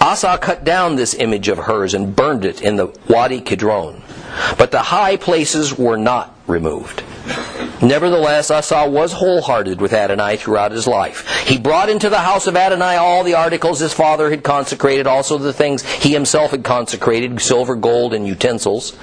Asa 0.00 0.38
cut 0.38 0.64
down 0.64 0.96
this 0.96 1.14
image 1.14 1.48
of 1.48 1.58
hers 1.58 1.94
and 1.94 2.14
burned 2.14 2.44
it 2.44 2.62
in 2.62 2.76
the 2.76 2.96
Wadi 3.08 3.40
Kidron. 3.40 4.02
But 4.58 4.70
the 4.70 4.82
high 4.82 5.16
places 5.16 5.76
were 5.76 5.96
not 5.96 6.33
removed. 6.46 7.02
Nevertheless, 7.80 8.50
Asa 8.50 8.88
was 8.88 9.12
wholehearted 9.12 9.80
with 9.80 9.92
Adonai 9.92 10.36
throughout 10.36 10.72
his 10.72 10.86
life. 10.86 11.26
He 11.46 11.58
brought 11.58 11.90
into 11.90 12.08
the 12.08 12.18
house 12.18 12.46
of 12.46 12.56
Adonai 12.56 12.96
all 12.96 13.24
the 13.24 13.34
articles 13.34 13.80
his 13.80 13.92
father 13.92 14.30
had 14.30 14.42
consecrated, 14.42 15.06
also 15.06 15.38
the 15.38 15.52
things 15.52 15.82
he 15.82 16.12
himself 16.12 16.50
had 16.50 16.64
consecrated, 16.64 17.40
silver, 17.40 17.74
gold, 17.74 18.14
and 18.14 18.26
utensils. 18.26 18.96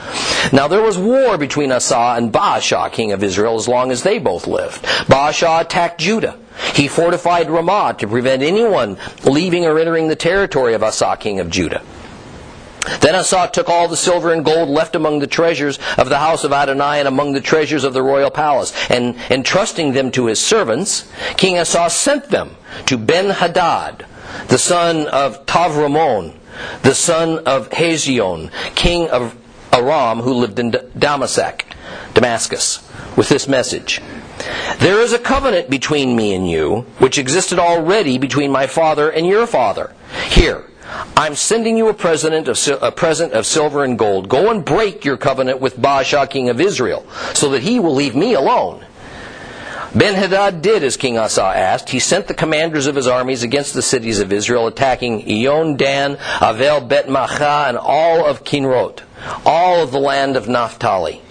Now 0.51 0.67
there 0.67 0.81
was 0.81 0.97
war 0.97 1.37
between 1.37 1.71
Asa 1.71 2.15
and 2.17 2.31
Baasha, 2.31 2.91
king 2.91 3.11
of 3.11 3.23
Israel, 3.23 3.55
as 3.55 3.67
long 3.67 3.91
as 3.91 4.03
they 4.03 4.19
both 4.19 4.47
lived. 4.47 4.83
Baasha 4.83 5.61
attacked 5.61 5.99
Judah. 5.99 6.37
He 6.73 6.87
fortified 6.87 7.49
Ramah 7.49 7.95
to 7.99 8.07
prevent 8.07 8.43
anyone 8.43 8.97
leaving 9.23 9.65
or 9.65 9.79
entering 9.79 10.07
the 10.07 10.15
territory 10.15 10.73
of 10.73 10.83
Asa, 10.83 11.17
king 11.19 11.39
of 11.39 11.49
Judah. 11.49 11.81
Then 13.01 13.15
Asa 13.15 13.49
took 13.53 13.69
all 13.69 13.87
the 13.87 13.97
silver 13.97 14.33
and 14.33 14.43
gold 14.43 14.69
left 14.69 14.95
among 14.95 15.19
the 15.19 15.27
treasures 15.27 15.77
of 15.97 16.09
the 16.09 16.17
house 16.17 16.43
of 16.43 16.51
Adonai 16.51 16.99
and 16.99 17.07
among 17.07 17.33
the 17.33 17.41
treasures 17.41 17.83
of 17.83 17.93
the 17.93 18.01
royal 18.01 18.31
palace, 18.31 18.73
and 18.89 19.15
entrusting 19.29 19.93
them 19.93 20.11
to 20.11 20.25
his 20.25 20.39
servants, 20.39 21.09
King 21.37 21.59
Asa 21.59 21.89
sent 21.89 22.29
them 22.29 22.55
to 22.87 22.97
Ben-Hadad, 22.97 24.05
the 24.47 24.57
son 24.57 25.07
of 25.07 25.45
Tavramon, 25.45 26.35
the 26.81 26.95
son 26.95 27.39
of 27.45 27.69
Hezion, 27.69 28.51
king 28.75 29.09
of 29.09 29.35
Aram, 29.71 30.19
who 30.19 30.33
lived 30.33 30.59
in 30.59 30.75
Damascus, 30.97 31.65
Damascus, 32.13 32.89
with 33.15 33.29
this 33.29 33.47
message. 33.47 34.01
There 34.79 34.99
is 34.99 35.13
a 35.13 35.19
covenant 35.19 35.69
between 35.69 36.15
me 36.15 36.33
and 36.33 36.49
you, 36.49 36.85
which 36.97 37.17
existed 37.17 37.59
already 37.59 38.17
between 38.17 38.51
my 38.51 38.67
father 38.67 39.09
and 39.09 39.27
your 39.27 39.45
father. 39.45 39.93
Here, 40.29 40.65
I'm 41.15 41.35
sending 41.35 41.77
you 41.77 41.87
a 41.87 41.93
present 41.93 42.47
of, 42.47 42.81
a 42.81 42.91
present 42.91 43.33
of 43.33 43.45
silver 43.45 43.83
and 43.83 43.97
gold. 43.97 44.27
Go 44.27 44.51
and 44.51 44.63
break 44.63 45.05
your 45.05 45.17
covenant 45.17 45.61
with 45.61 45.77
Baasha, 45.77 46.29
king 46.29 46.49
of 46.49 46.59
Israel, 46.59 47.05
so 47.33 47.49
that 47.51 47.63
he 47.63 47.79
will 47.79 47.95
leave 47.95 48.15
me 48.15 48.33
alone. 48.33 48.85
Ben 49.93 50.15
Hadad 50.15 50.61
did 50.61 50.83
as 50.83 50.95
King 50.95 51.17
Asa 51.17 51.43
asked. 51.43 51.89
He 51.89 51.99
sent 51.99 52.27
the 52.27 52.33
commanders 52.33 52.87
of 52.87 52.95
his 52.95 53.07
armies 53.07 53.43
against 53.43 53.73
the 53.73 53.81
cities 53.81 54.19
of 54.19 54.31
Israel, 54.31 54.67
attacking 54.67 55.23
Iyon, 55.23 55.75
Dan, 55.75 56.15
Avel, 56.15 56.87
Bet 56.87 57.07
Maachah, 57.07 57.67
and 57.67 57.77
all 57.77 58.25
of 58.25 58.45
Kinrot, 58.45 59.01
all 59.45 59.83
of 59.83 59.91
the 59.91 59.99
land 59.99 60.37
of 60.37 60.47
Naphtali. 60.47 61.21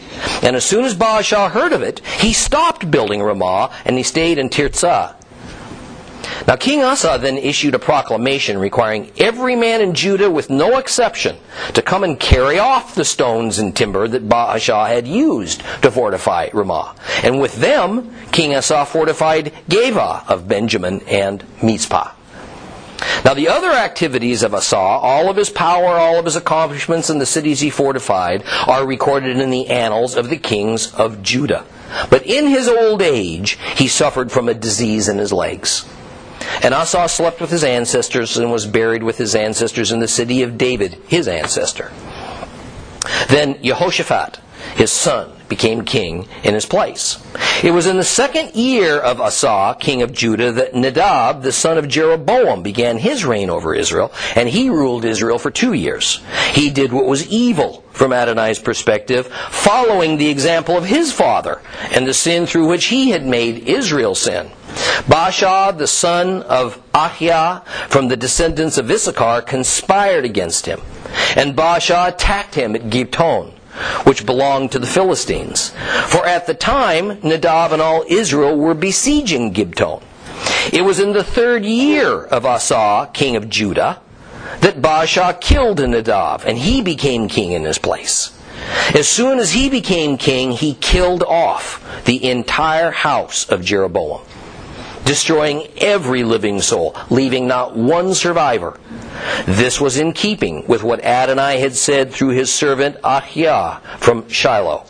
And 0.42 0.56
as 0.56 0.64
soon 0.64 0.84
as 0.84 0.94
Baasha 0.94 1.50
heard 1.50 1.72
of 1.72 1.82
it, 1.82 2.00
he 2.00 2.34
stopped 2.34 2.90
building 2.90 3.22
Ramah 3.22 3.70
and 3.84 3.96
he 3.96 4.02
stayed 4.02 4.36
in 4.36 4.50
Tirzah. 4.50 5.14
Now 6.46 6.56
King 6.56 6.82
Asa 6.82 7.18
then 7.20 7.36
issued 7.36 7.74
a 7.74 7.78
proclamation 7.78 8.58
requiring 8.58 9.12
every 9.18 9.56
man 9.56 9.80
in 9.80 9.94
Judah, 9.94 10.30
with 10.30 10.50
no 10.50 10.78
exception, 10.78 11.36
to 11.74 11.82
come 11.82 12.04
and 12.04 12.18
carry 12.18 12.58
off 12.58 12.94
the 12.94 13.04
stones 13.04 13.58
and 13.58 13.76
timber 13.76 14.08
that 14.08 14.28
Baasha 14.28 14.88
had 14.88 15.06
used 15.06 15.62
to 15.82 15.90
fortify 15.90 16.48
Ramah. 16.52 16.94
And 17.22 17.40
with 17.40 17.56
them, 17.56 18.14
King 18.32 18.54
Asa 18.54 18.86
fortified 18.86 19.52
Geva 19.68 20.24
of 20.28 20.48
Benjamin 20.48 21.00
and 21.06 21.44
Mizpah. 21.62 22.12
Now, 23.24 23.34
the 23.34 23.48
other 23.48 23.70
activities 23.70 24.42
of 24.42 24.54
Asa, 24.54 24.76
all 24.76 25.30
of 25.30 25.36
his 25.36 25.50
power, 25.50 25.96
all 25.96 26.18
of 26.18 26.24
his 26.24 26.36
accomplishments, 26.36 27.10
and 27.10 27.20
the 27.20 27.26
cities 27.26 27.60
he 27.60 27.70
fortified, 27.70 28.44
are 28.66 28.86
recorded 28.86 29.38
in 29.38 29.50
the 29.50 29.68
annals 29.68 30.16
of 30.16 30.28
the 30.28 30.36
kings 30.36 30.92
of 30.94 31.22
Judah. 31.22 31.64
But 32.08 32.26
in 32.26 32.46
his 32.46 32.68
old 32.68 33.02
age, 33.02 33.58
he 33.76 33.88
suffered 33.88 34.30
from 34.30 34.48
a 34.48 34.54
disease 34.54 35.08
in 35.08 35.18
his 35.18 35.32
legs. 35.32 35.86
And 36.62 36.74
Asa 36.74 37.08
slept 37.08 37.40
with 37.40 37.50
his 37.50 37.64
ancestors 37.64 38.36
and 38.36 38.50
was 38.50 38.66
buried 38.66 39.02
with 39.02 39.18
his 39.18 39.34
ancestors 39.34 39.92
in 39.92 40.00
the 40.00 40.08
city 40.08 40.42
of 40.42 40.58
David, 40.58 40.94
his 41.08 41.28
ancestor. 41.28 41.90
Then 43.28 43.62
Jehoshaphat, 43.62 44.40
his 44.74 44.90
son, 44.90 45.32
became 45.48 45.84
king 45.84 46.28
in 46.44 46.54
his 46.54 46.66
place. 46.66 47.18
It 47.62 47.72
was 47.72 47.86
in 47.86 47.96
the 47.96 48.04
second 48.04 48.54
year 48.54 48.98
of 48.98 49.20
Asa, 49.20 49.76
king 49.80 50.00
of 50.00 50.12
Judah, 50.12 50.52
that 50.52 50.74
Nadab, 50.74 51.42
the 51.42 51.52
son 51.52 51.76
of 51.76 51.88
Jeroboam, 51.88 52.62
began 52.62 52.98
his 52.98 53.24
reign 53.24 53.50
over 53.50 53.74
Israel, 53.74 54.12
and 54.36 54.48
he 54.48 54.70
ruled 54.70 55.04
Israel 55.04 55.38
for 55.38 55.50
two 55.50 55.72
years. 55.72 56.22
He 56.52 56.70
did 56.70 56.92
what 56.92 57.06
was 57.06 57.28
evil 57.28 57.84
from 57.92 58.12
Adonai's 58.12 58.58
perspective, 58.58 59.26
following 59.50 60.16
the 60.16 60.28
example 60.28 60.76
of 60.76 60.84
his 60.84 61.12
father 61.12 61.60
and 61.92 62.06
the 62.06 62.14
sin 62.14 62.46
through 62.46 62.68
which 62.68 62.86
he 62.86 63.10
had 63.10 63.26
made 63.26 63.68
Israel 63.68 64.14
sin. 64.14 64.50
Baasha, 65.06 65.76
the 65.76 65.86
son 65.86 66.42
of 66.42 66.80
Ahiah, 66.92 67.64
from 67.88 68.08
the 68.08 68.16
descendants 68.16 68.78
of 68.78 68.90
Issachar, 68.90 69.42
conspired 69.42 70.24
against 70.24 70.66
him. 70.66 70.80
And 71.36 71.56
Baasha 71.56 72.08
attacked 72.08 72.54
him 72.54 72.74
at 72.74 72.90
Gibeton 72.90 73.54
which 74.04 74.26
belonged 74.26 74.72
to 74.72 74.78
the 74.78 74.86
Philistines. 74.86 75.70
For 76.06 76.26
at 76.26 76.46
the 76.46 76.54
time, 76.54 77.20
Nadab 77.22 77.72
and 77.72 77.80
all 77.80 78.04
Israel 78.08 78.56
were 78.56 78.74
besieging 78.74 79.52
Gibeton. 79.52 80.00
It 80.72 80.84
was 80.84 81.00
in 81.00 81.12
the 81.12 81.24
third 81.24 81.64
year 81.64 82.24
of 82.24 82.44
Asa, 82.44 83.10
king 83.12 83.36
of 83.36 83.48
Judah, 83.48 84.00
that 84.60 84.82
Baasha 84.82 85.40
killed 85.40 85.78
Nadab, 85.78 86.42
and 86.44 86.58
he 86.58 86.82
became 86.82 87.28
king 87.28 87.52
in 87.52 87.64
his 87.64 87.78
place. 87.78 88.36
As 88.94 89.08
soon 89.08 89.38
as 89.38 89.52
he 89.52 89.70
became 89.70 90.18
king, 90.18 90.52
he 90.52 90.74
killed 90.74 91.22
off 91.22 92.04
the 92.04 92.28
entire 92.28 92.90
house 92.90 93.48
of 93.48 93.64
Jeroboam 93.64 94.20
destroying 95.10 95.66
every 95.78 96.22
living 96.22 96.60
soul, 96.60 96.94
leaving 97.10 97.48
not 97.48 97.74
one 97.74 98.14
survivor. 98.14 98.78
This 99.44 99.80
was 99.80 99.98
in 99.98 100.12
keeping 100.12 100.64
with 100.68 100.84
what 100.84 101.02
Adonai 101.02 101.58
had 101.58 101.74
said 101.74 102.12
through 102.12 102.28
his 102.28 102.54
servant 102.54 102.94
Ahiah 103.02 103.80
from 103.98 104.28
Shiloh. 104.28 104.84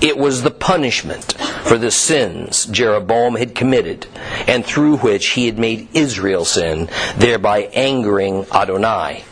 It 0.00 0.16
was 0.16 0.42
the 0.42 0.50
punishment 0.50 1.34
for 1.34 1.76
the 1.76 1.90
sins 1.90 2.64
Jeroboam 2.64 3.34
had 3.34 3.54
committed, 3.54 4.06
and 4.48 4.64
through 4.64 4.96
which 4.96 5.26
he 5.32 5.44
had 5.44 5.58
made 5.58 5.94
Israel 5.94 6.46
sin, 6.46 6.88
thereby 7.18 7.64
angering 7.74 8.46
Adonai, 8.50 9.24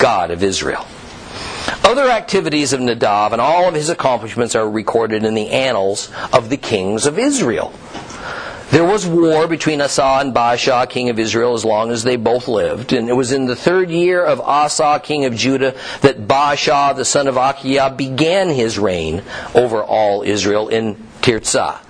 God 0.00 0.32
of 0.32 0.42
Israel. 0.42 0.84
Other 1.84 2.10
activities 2.10 2.72
of 2.72 2.80
Nadab 2.80 3.32
and 3.32 3.40
all 3.40 3.68
of 3.68 3.74
his 3.74 3.88
accomplishments 3.88 4.56
are 4.56 4.68
recorded 4.68 5.22
in 5.22 5.34
the 5.34 5.50
annals 5.50 6.10
of 6.32 6.48
the 6.48 6.56
kings 6.56 7.06
of 7.06 7.20
Israel. 7.20 7.72
There 8.70 8.84
was 8.84 9.04
war 9.04 9.48
between 9.48 9.80
Asa 9.80 10.18
and 10.20 10.32
Baasha, 10.32 10.88
king 10.88 11.10
of 11.10 11.18
Israel, 11.18 11.54
as 11.54 11.64
long 11.64 11.90
as 11.90 12.04
they 12.04 12.14
both 12.14 12.46
lived. 12.46 12.92
And 12.92 13.08
it 13.08 13.14
was 13.14 13.32
in 13.32 13.46
the 13.46 13.56
third 13.56 13.90
year 13.90 14.24
of 14.24 14.40
Asa, 14.40 15.00
king 15.02 15.24
of 15.24 15.34
Judah, 15.34 15.74
that 16.02 16.28
Baasha, 16.28 16.94
the 16.94 17.04
son 17.04 17.26
of 17.26 17.34
Achiah, 17.34 17.96
began 17.96 18.48
his 18.48 18.78
reign 18.78 19.24
over 19.56 19.82
all 19.82 20.22
Israel 20.22 20.68
in 20.68 20.94
Tirzah. 21.20 21.80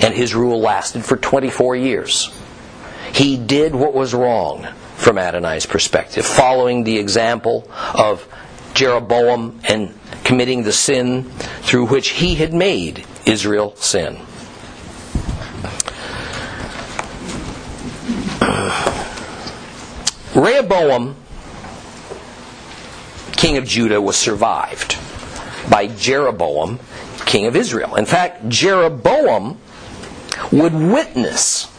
And 0.00 0.14
his 0.14 0.34
rule 0.34 0.60
lasted 0.60 1.04
for 1.04 1.18
24 1.18 1.76
years. 1.76 2.30
He 3.12 3.36
did 3.36 3.74
what 3.74 3.92
was 3.92 4.14
wrong 4.14 4.66
from 4.96 5.18
Adonai's 5.18 5.66
perspective, 5.66 6.24
following 6.24 6.84
the 6.84 6.98
example 6.98 7.70
of 7.94 8.26
Jeroboam 8.72 9.60
and 9.64 9.92
committing 10.24 10.62
the 10.62 10.72
sin 10.72 11.24
through 11.60 11.86
which 11.86 12.10
he 12.10 12.36
had 12.36 12.54
made 12.54 13.04
Israel 13.26 13.76
sin. 13.76 14.18
Rehoboam, 20.34 21.16
king 23.32 23.56
of 23.56 23.64
Judah, 23.64 24.00
was 24.00 24.16
survived 24.16 24.98
by 25.70 25.86
Jeroboam, 25.86 26.80
king 27.26 27.46
of 27.46 27.56
Israel. 27.56 27.96
In 27.96 28.06
fact, 28.06 28.48
Jeroboam 28.48 29.58
would 30.50 30.74
witness 30.74 31.70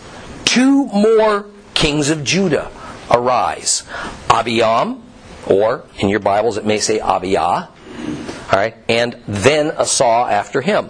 two 0.45 0.85
more 0.87 1.47
kings 1.73 2.09
of 2.09 2.23
Judah 2.23 2.71
arise 3.09 3.83
Abiam, 4.27 5.01
or 5.47 5.83
in 5.99 6.09
your 6.09 6.19
Bibles 6.19 6.57
it 6.57 6.65
may 6.65 6.79
say 6.79 6.99
Abiyah, 6.99 7.67
all 7.69 8.59
right, 8.59 8.75
and 8.87 9.21
then 9.27 9.71
Asa 9.71 10.05
after 10.05 10.61
him. 10.61 10.89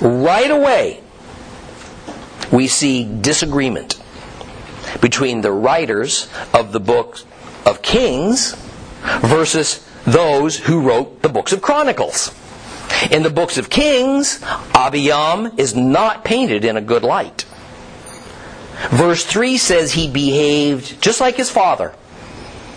Right 0.00 0.50
away, 0.50 1.02
we 2.52 2.68
see 2.68 3.04
disagreement 3.04 4.00
between 5.00 5.40
the 5.40 5.52
writers 5.52 6.28
of 6.52 6.72
the 6.72 6.80
book 6.80 7.20
of 7.66 7.82
Kings 7.82 8.54
versus 9.20 9.86
those 10.04 10.58
who 10.58 10.80
wrote 10.80 11.22
the 11.22 11.28
books 11.28 11.52
of 11.52 11.62
Chronicles. 11.62 12.34
In 13.10 13.22
the 13.22 13.30
books 13.30 13.58
of 13.58 13.70
Kings, 13.70 14.40
Abiyam 14.72 15.58
is 15.58 15.74
not 15.74 16.24
painted 16.24 16.64
in 16.64 16.76
a 16.76 16.80
good 16.80 17.02
light. 17.02 17.44
Verse 18.90 19.24
3 19.24 19.56
says 19.56 19.92
he 19.92 20.08
behaved 20.10 21.00
just 21.00 21.20
like 21.20 21.36
his 21.36 21.50
father, 21.50 21.94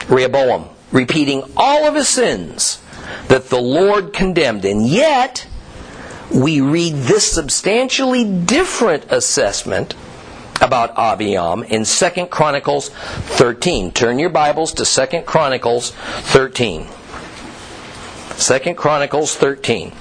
Rehoboam, 0.07 0.69
repeating 0.91 1.43
all 1.57 1.85
of 1.85 1.95
his 1.95 2.07
sins 2.07 2.81
that 3.27 3.49
the 3.49 3.59
Lord 3.59 4.13
condemned. 4.13 4.63
And 4.65 4.87
yet, 4.87 5.47
we 6.33 6.61
read 6.61 6.93
this 6.93 7.31
substantially 7.31 8.23
different 8.25 9.05
assessment 9.11 9.93
about 10.61 10.95
Abiyam 10.95 11.63
in 11.69 11.85
2 11.85 12.25
Chronicles 12.27 12.89
13. 12.89 13.91
Turn 13.91 14.19
your 14.19 14.29
Bibles 14.29 14.73
to 14.73 14.85
2 14.85 15.21
Chronicles 15.21 15.91
13. 15.91 16.87
2 18.37 18.73
Chronicles 18.75 19.35
13. 19.35 19.91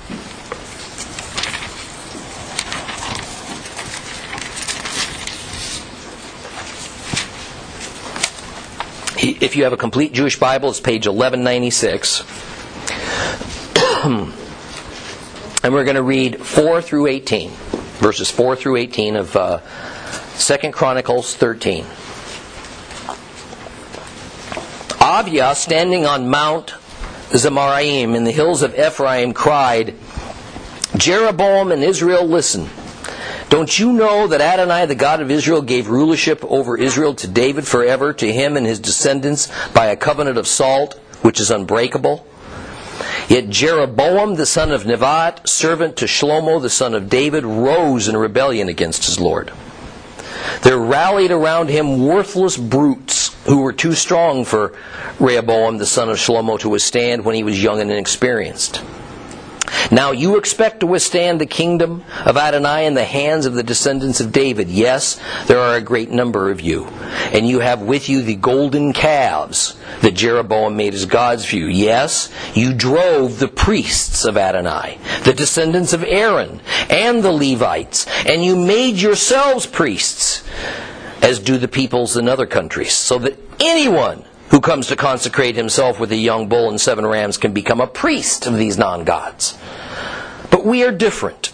If 9.18 9.56
you 9.56 9.64
have 9.64 9.72
a 9.72 9.76
complete 9.76 10.12
Jewish 10.12 10.38
Bible, 10.38 10.70
it's 10.70 10.80
page 10.80 11.06
1196. 11.06 12.20
and 15.64 15.74
we're 15.74 15.84
going 15.84 15.96
to 15.96 16.02
read 16.02 16.40
4 16.40 16.82
through 16.82 17.06
18, 17.08 17.50
verses 17.98 18.30
4 18.30 18.54
through 18.56 18.76
18 18.76 19.16
of 19.16 19.34
uh, 19.34 19.60
2 20.38 20.70
Chronicles 20.70 21.34
13. 21.34 21.84
Abia, 25.00 25.54
standing 25.54 26.04
on 26.04 26.28
Mount 26.28 26.74
Zemaraim 27.30 28.14
in 28.14 28.24
the 28.24 28.32
hills 28.32 28.62
of 28.62 28.78
Ephraim, 28.78 29.32
cried, 29.32 29.94
Jeroboam 30.96 31.72
and 31.72 31.82
Israel, 31.82 32.26
listen. 32.26 32.68
Don't 33.48 33.78
you 33.78 33.92
know 33.92 34.26
that 34.26 34.40
Adonai, 34.40 34.86
the 34.86 34.94
God 34.94 35.20
of 35.20 35.30
Israel, 35.30 35.62
gave 35.62 35.88
rulership 35.88 36.44
over 36.44 36.76
Israel 36.76 37.14
to 37.14 37.28
David 37.28 37.66
forever, 37.66 38.12
to 38.12 38.32
him 38.32 38.56
and 38.56 38.66
his 38.66 38.78
descendants, 38.78 39.48
by 39.72 39.86
a 39.86 39.96
covenant 39.96 40.36
of 40.36 40.46
salt, 40.46 40.98
which 41.22 41.40
is 41.40 41.50
unbreakable? 41.50 42.26
Yet 43.28 43.48
Jeroboam, 43.48 44.34
the 44.34 44.46
son 44.46 44.70
of 44.70 44.84
Nevat, 44.84 45.48
servant 45.48 45.96
to 45.96 46.04
Shlomo, 46.04 46.60
the 46.60 46.70
son 46.70 46.94
of 46.94 47.08
David, 47.08 47.44
rose 47.44 48.06
in 48.06 48.16
rebellion 48.16 48.68
against 48.68 49.06
his 49.06 49.18
Lord. 49.18 49.52
There 50.62 50.78
rallied 50.78 51.30
around 51.30 51.68
him 51.68 52.04
worthless 52.04 52.56
brutes 52.56 53.34
who 53.46 53.60
were 53.62 53.72
too 53.72 53.92
strong 53.92 54.44
for 54.44 54.72
Rehoboam, 55.20 55.78
the 55.78 55.86
son 55.86 56.08
of 56.08 56.16
Shlomo, 56.16 56.58
to 56.60 56.68
withstand 56.68 57.24
when 57.24 57.34
he 57.34 57.42
was 57.42 57.62
young 57.62 57.80
and 57.80 57.90
inexperienced. 57.90 58.82
Now 59.90 60.10
you 60.12 60.36
expect 60.36 60.80
to 60.80 60.86
withstand 60.86 61.40
the 61.40 61.46
kingdom 61.46 62.04
of 62.24 62.36
Adonai 62.36 62.86
in 62.86 62.94
the 62.94 63.04
hands 63.04 63.46
of 63.46 63.54
the 63.54 63.62
descendants 63.62 64.20
of 64.20 64.32
David. 64.32 64.68
Yes, 64.68 65.20
there 65.46 65.58
are 65.58 65.76
a 65.76 65.80
great 65.80 66.10
number 66.10 66.50
of 66.50 66.60
you. 66.60 66.86
And 67.32 67.48
you 67.48 67.60
have 67.60 67.82
with 67.82 68.08
you 68.08 68.22
the 68.22 68.34
golden 68.34 68.92
calves 68.92 69.76
that 70.00 70.14
Jeroboam 70.14 70.76
made 70.76 70.94
as 70.94 71.04
God's 71.04 71.44
view. 71.44 71.66
Yes, 71.66 72.32
you 72.54 72.74
drove 72.74 73.38
the 73.38 73.48
priests 73.48 74.24
of 74.24 74.36
Adonai, 74.36 74.98
the 75.24 75.32
descendants 75.32 75.92
of 75.92 76.04
Aaron, 76.04 76.60
and 76.90 77.22
the 77.22 77.32
Levites, 77.32 78.06
and 78.26 78.44
you 78.44 78.56
made 78.56 78.96
yourselves 78.96 79.66
priests, 79.66 80.42
as 81.22 81.38
do 81.38 81.58
the 81.58 81.68
peoples 81.68 82.16
in 82.16 82.28
other 82.28 82.46
countries, 82.46 82.92
so 82.92 83.18
that 83.18 83.38
anyone 83.60 84.24
who 84.50 84.60
comes 84.60 84.86
to 84.88 84.96
consecrate 84.96 85.56
himself 85.56 85.98
with 85.98 86.12
a 86.12 86.16
young 86.16 86.48
bull 86.48 86.68
and 86.68 86.80
seven 86.80 87.04
rams 87.04 87.36
can 87.36 87.52
become 87.52 87.80
a 87.80 87.86
priest 87.86 88.46
of 88.46 88.56
these 88.56 88.78
non 88.78 89.04
gods. 89.04 89.58
We 90.66 90.82
are 90.82 90.90
different. 90.90 91.52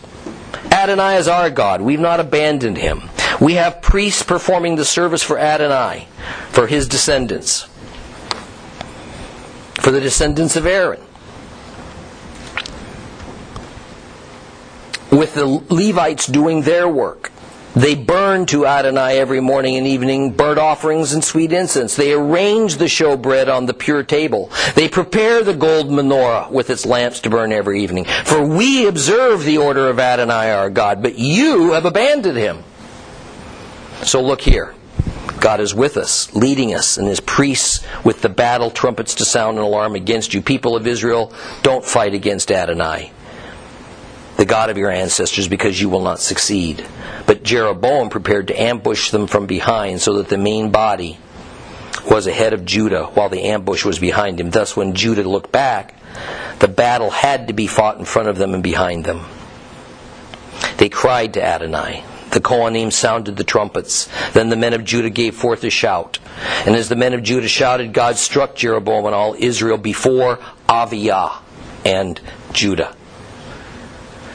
Adonai 0.73 1.17
is 1.17 1.29
our 1.29 1.51
God. 1.51 1.83
We've 1.83 2.01
not 2.01 2.19
abandoned 2.19 2.79
him. 2.79 3.11
We 3.43 3.57
have 3.57 3.83
priests 3.83 4.23
performing 4.23 4.77
the 4.77 4.87
service 4.87 5.23
for 5.23 5.37
Adonai, 5.37 6.09
for 6.49 6.67
his 6.67 6.89
descendants, 6.89 7.69
for 9.83 9.91
the 9.91 10.01
descendants 10.01 10.57
of 10.57 10.65
Aaron. 10.65 11.03
With 15.11 15.35
the 15.35 15.45
Levites 15.69 16.27
doing 16.27 16.63
their 16.63 16.89
work. 16.89 17.33
They 17.75 17.95
burn 17.95 18.45
to 18.47 18.67
Adonai 18.67 19.19
every 19.19 19.41
morning 19.41 19.77
and 19.77 19.87
evening 19.87 20.33
burnt 20.33 20.59
offerings 20.59 21.15
and 21.15 21.25
sweet 21.25 21.53
incense. 21.53 21.97
They 21.97 22.13
arrange 22.13 22.77
the 22.77 22.85
showbread 22.85 23.49
on 23.49 23.65
the 23.65 23.73
pure 23.73 24.03
table. 24.03 24.51
They 24.75 24.89
prepare 24.89 25.43
the 25.43 25.55
gold 25.55 25.89
menorah 25.89 26.51
with 26.51 26.69
its 26.69 26.85
lamps 26.85 27.21
to 27.21 27.31
burn 27.31 27.51
every 27.51 27.83
evening. 27.83 28.05
For 28.25 28.45
we 28.45 28.87
observe 28.87 29.45
the 29.45 29.57
order 29.57 29.89
of 29.89 29.99
Adonai 29.99 30.53
our 30.53 30.69
God, 30.69 31.03
but 31.03 31.19
you 31.19 31.73
have 31.73 31.87
abandoned 31.87 32.37
him. 32.37 32.63
So 34.03 34.21
look 34.21 34.43
here. 34.43 34.75
God 35.41 35.61
is 35.61 35.75
with 35.75 35.97
us, 35.97 36.33
leading 36.35 36.75
us, 36.75 36.99
and 36.99 37.09
his 37.09 37.21
priests 37.21 37.85
with 38.05 38.21
the 38.21 38.29
battle 38.29 38.71
trumpets 38.71 39.15
to 39.17 39.25
sound 39.25 39.57
an 39.57 39.65
alarm 39.65 39.95
against 39.95 40.35
you. 40.35 40.43
People 40.43 40.77
of 40.77 40.87
Israel, 40.87 41.33
don't 41.63 41.85
fight 41.85 42.13
against 42.13 42.53
Adonai 42.53 43.13
the 44.37 44.45
God 44.45 44.71
of 44.71 44.79
your 44.79 44.91
ancestors, 44.91 45.49
because 45.49 45.81
you 45.81 45.89
will 45.89 46.03
not 46.03 46.21
succeed. 46.21 46.87
But 47.27 47.43
Jeroboam 47.43 48.11
prepared 48.11 48.49
to 48.49 48.61
ambush 48.61 49.11
them 49.11 49.27
from 49.27 49.47
behind, 49.47 50.01
so 50.01 50.15
that 50.15 50.29
the 50.29 50.39
main 50.39 50.71
body 50.71 51.19
was 52.11 52.27
ahead 52.27 52.53
of 52.53 52.65
Judah, 52.65 53.05
while 53.07 53.29
the 53.29 53.45
ambush 53.45 53.85
was 53.85 53.99
behind 53.99 54.41
him. 54.41 54.51
Thus, 54.51 54.77
when 54.77 54.95
Judah 54.95 55.23
looked 55.23 55.53
back, 55.53 55.95
the 56.59 56.69
battle 56.69 57.11
had 57.11 57.49
to 57.49 57.53
be 57.53 57.67
fought 57.67 57.99
in 57.99 58.05
front 58.05 58.29
of 58.29 58.39
them 58.39 58.55
and 58.55 58.63
behind 58.63 59.05
them. 59.05 59.25
They 60.79 60.89
cried 60.89 61.35
to 61.35 61.45
Adonai. 61.45 62.05
The 62.31 62.41
Kohanim 62.41 62.93
sounded 62.93 63.37
the 63.37 63.45
trumpets. 63.45 64.09
Then 64.33 64.49
the 64.49 64.57
men 64.57 64.73
of 64.73 64.85
Judah 64.85 65.11
gave 65.11 65.35
forth 65.35 65.63
a 65.65 65.71
shout. 65.71 66.19
And 66.65 66.75
as 66.75 66.89
the 66.89 66.97
men 66.97 67.13
of 67.13 67.23
Judah 67.23 67.49
shouted, 67.49 67.93
God 67.93 68.17
struck 68.17 68.55
Jeroboam 68.55 69.05
and 69.05 69.15
all 69.15 69.37
Israel 69.39 69.77
before 69.77 70.39
Aviah 70.67 71.43
and 71.85 72.19
Judah. 72.53 72.97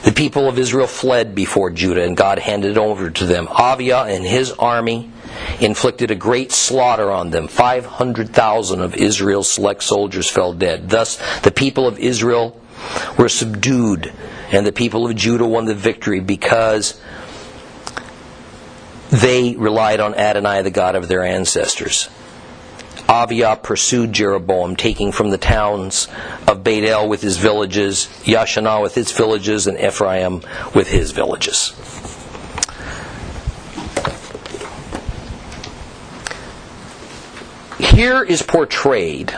The 0.03 0.11
people 0.11 0.47
of 0.47 0.59
Israel 0.59 0.87
fled 0.87 1.33
before 1.35 1.71
Judah, 1.71 2.03
and 2.03 2.15
God 2.15 2.39
handed 2.39 2.77
over 2.77 3.09
to 3.09 3.25
them. 3.25 3.47
Avia 3.47 4.03
and 4.03 4.23
his 4.23 4.51
army 4.51 5.11
inflicted 5.59 6.11
a 6.11 6.15
great 6.15 6.51
slaughter 6.51 7.11
on 7.11 7.31
them. 7.31 7.47
500,000 7.47 8.81
of 8.81 8.95
Israel's 8.95 9.51
select 9.51 9.83
soldiers 9.83 10.29
fell 10.29 10.53
dead. 10.53 10.89
Thus, 10.89 11.17
the 11.41 11.51
people 11.51 11.87
of 11.87 11.99
Israel 11.99 12.59
were 13.17 13.29
subdued, 13.29 14.13
and 14.51 14.65
the 14.65 14.71
people 14.71 15.07
of 15.07 15.15
Judah 15.15 15.47
won 15.47 15.65
the 15.65 15.75
victory 15.75 16.19
because 16.19 16.99
they 19.09 19.55
relied 19.55 19.99
on 19.99 20.15
Adonai, 20.15 20.61
the 20.61 20.71
God 20.71 20.95
of 20.95 21.07
their 21.07 21.23
ancestors. 21.23 22.09
Aviah 23.07 23.61
pursued 23.61 24.11
Jeroboam, 24.11 24.75
taking 24.75 25.11
from 25.11 25.29
the 25.29 25.37
towns 25.37 26.07
of 26.45 26.63
Beit 26.63 27.07
with 27.07 27.21
his 27.21 27.37
villages, 27.37 28.07
Yashanah 28.23 28.81
with 28.81 28.97
its 28.97 29.11
villages, 29.13 29.65
and 29.65 29.79
Ephraim 29.79 30.41
with 30.75 30.89
his 30.89 31.11
villages. 31.11 31.73
Here 37.79 38.23
is 38.23 38.41
portrayed 38.41 39.33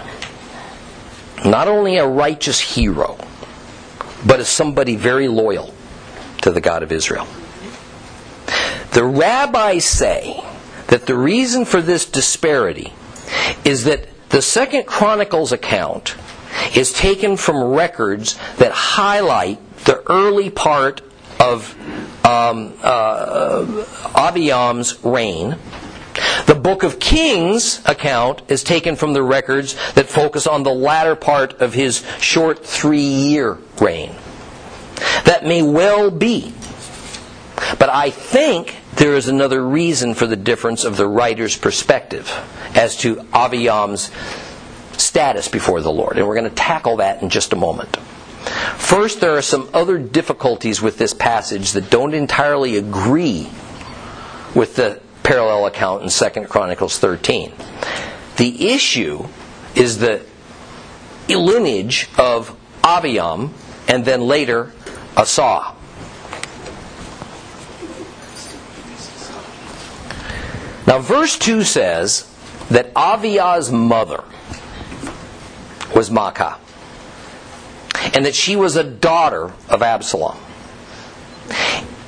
not 1.45 1.67
only 1.67 1.97
a 1.97 2.07
righteous 2.07 2.59
hero, 2.59 3.17
but 4.25 4.39
as 4.39 4.49
somebody 4.49 4.95
very 4.95 5.27
loyal 5.27 5.73
to 6.41 6.51
the 6.51 6.61
God 6.61 6.83
of 6.83 6.91
Israel. 6.91 7.27
The 8.91 9.03
rabbis 9.03 9.85
say 9.85 10.43
that 10.87 11.05
the 11.05 11.15
reason 11.15 11.65
for 11.65 11.81
this 11.81 12.05
disparity 12.05 12.93
is 13.65 13.83
that 13.85 14.07
the 14.29 14.41
Second 14.41 14.85
Chronicles 14.85 15.51
account 15.51 16.15
is 16.75 16.91
taken 16.93 17.37
from 17.37 17.63
records 17.63 18.37
that 18.57 18.71
highlight 18.71 19.59
the 19.85 20.03
early 20.11 20.49
part 20.49 21.01
of 21.39 21.75
um, 22.25 22.73
uh, 22.83 23.65
Abiyam's 24.13 25.03
reign. 25.03 25.57
The 26.45 26.55
Book 26.55 26.83
of 26.83 26.99
Kings 26.99 27.81
account 27.85 28.41
is 28.49 28.63
taken 28.63 28.95
from 28.95 29.13
the 29.13 29.23
records 29.23 29.75
that 29.93 30.07
focus 30.07 30.47
on 30.47 30.63
the 30.63 30.73
latter 30.73 31.15
part 31.15 31.61
of 31.61 31.73
his 31.73 32.03
short 32.19 32.65
three 32.65 32.99
year 32.99 33.57
reign. 33.79 34.15
That 35.25 35.43
may 35.45 35.61
well 35.61 36.11
be. 36.11 36.53
But 37.77 37.89
I 37.89 38.09
think 38.09 38.75
there 38.99 39.15
is 39.15 39.29
another 39.29 39.65
reason 39.65 40.13
for 40.13 40.27
the 40.27 40.35
difference 40.35 40.83
of 40.83 40.97
the 40.97 41.07
writer's 41.07 41.57
perspective 41.57 42.29
as 42.75 42.97
to 42.97 43.15
Aviyam's 43.15 44.11
status 44.99 45.47
before 45.47 45.81
the 45.81 45.91
Lord. 45.91 46.17
And 46.17 46.27
we're 46.27 46.35
going 46.35 46.49
to 46.49 46.55
tackle 46.55 46.97
that 46.97 47.23
in 47.23 47.29
just 47.29 47.53
a 47.53 47.55
moment. 47.55 47.95
First, 48.75 49.21
there 49.21 49.37
are 49.37 49.41
some 49.41 49.69
other 49.73 49.97
difficulties 49.97 50.81
with 50.81 50.97
this 50.97 51.13
passage 51.13 51.71
that 51.71 51.89
don't 51.89 52.13
entirely 52.13 52.77
agree 52.77 53.49
with 54.53 54.75
the 54.75 55.01
parallel 55.23 55.65
account 55.65 56.03
in 56.03 56.09
2 56.09 56.47
Chronicles 56.47 56.99
13. 56.99 57.53
The 58.35 58.69
issue 58.69 59.27
is 59.75 59.99
the 59.99 60.21
lineage 61.29 62.09
of 62.17 62.55
Aviam 62.81 63.51
and 63.87 64.03
then 64.03 64.21
later 64.21 64.73
Asa. 65.15 65.75
Now, 70.89 70.97
verse 70.97 71.37
2 71.37 71.65
says 71.65 72.27
that 72.71 72.91
Aviah's 72.95 73.71
mother 73.71 74.23
was 75.95 76.09
Maacah, 76.09 76.57
and 78.15 78.25
that 78.25 78.33
she 78.33 78.55
was 78.55 78.75
a 78.75 78.83
daughter 78.83 79.53
of 79.69 79.83
Absalom. 79.83 80.35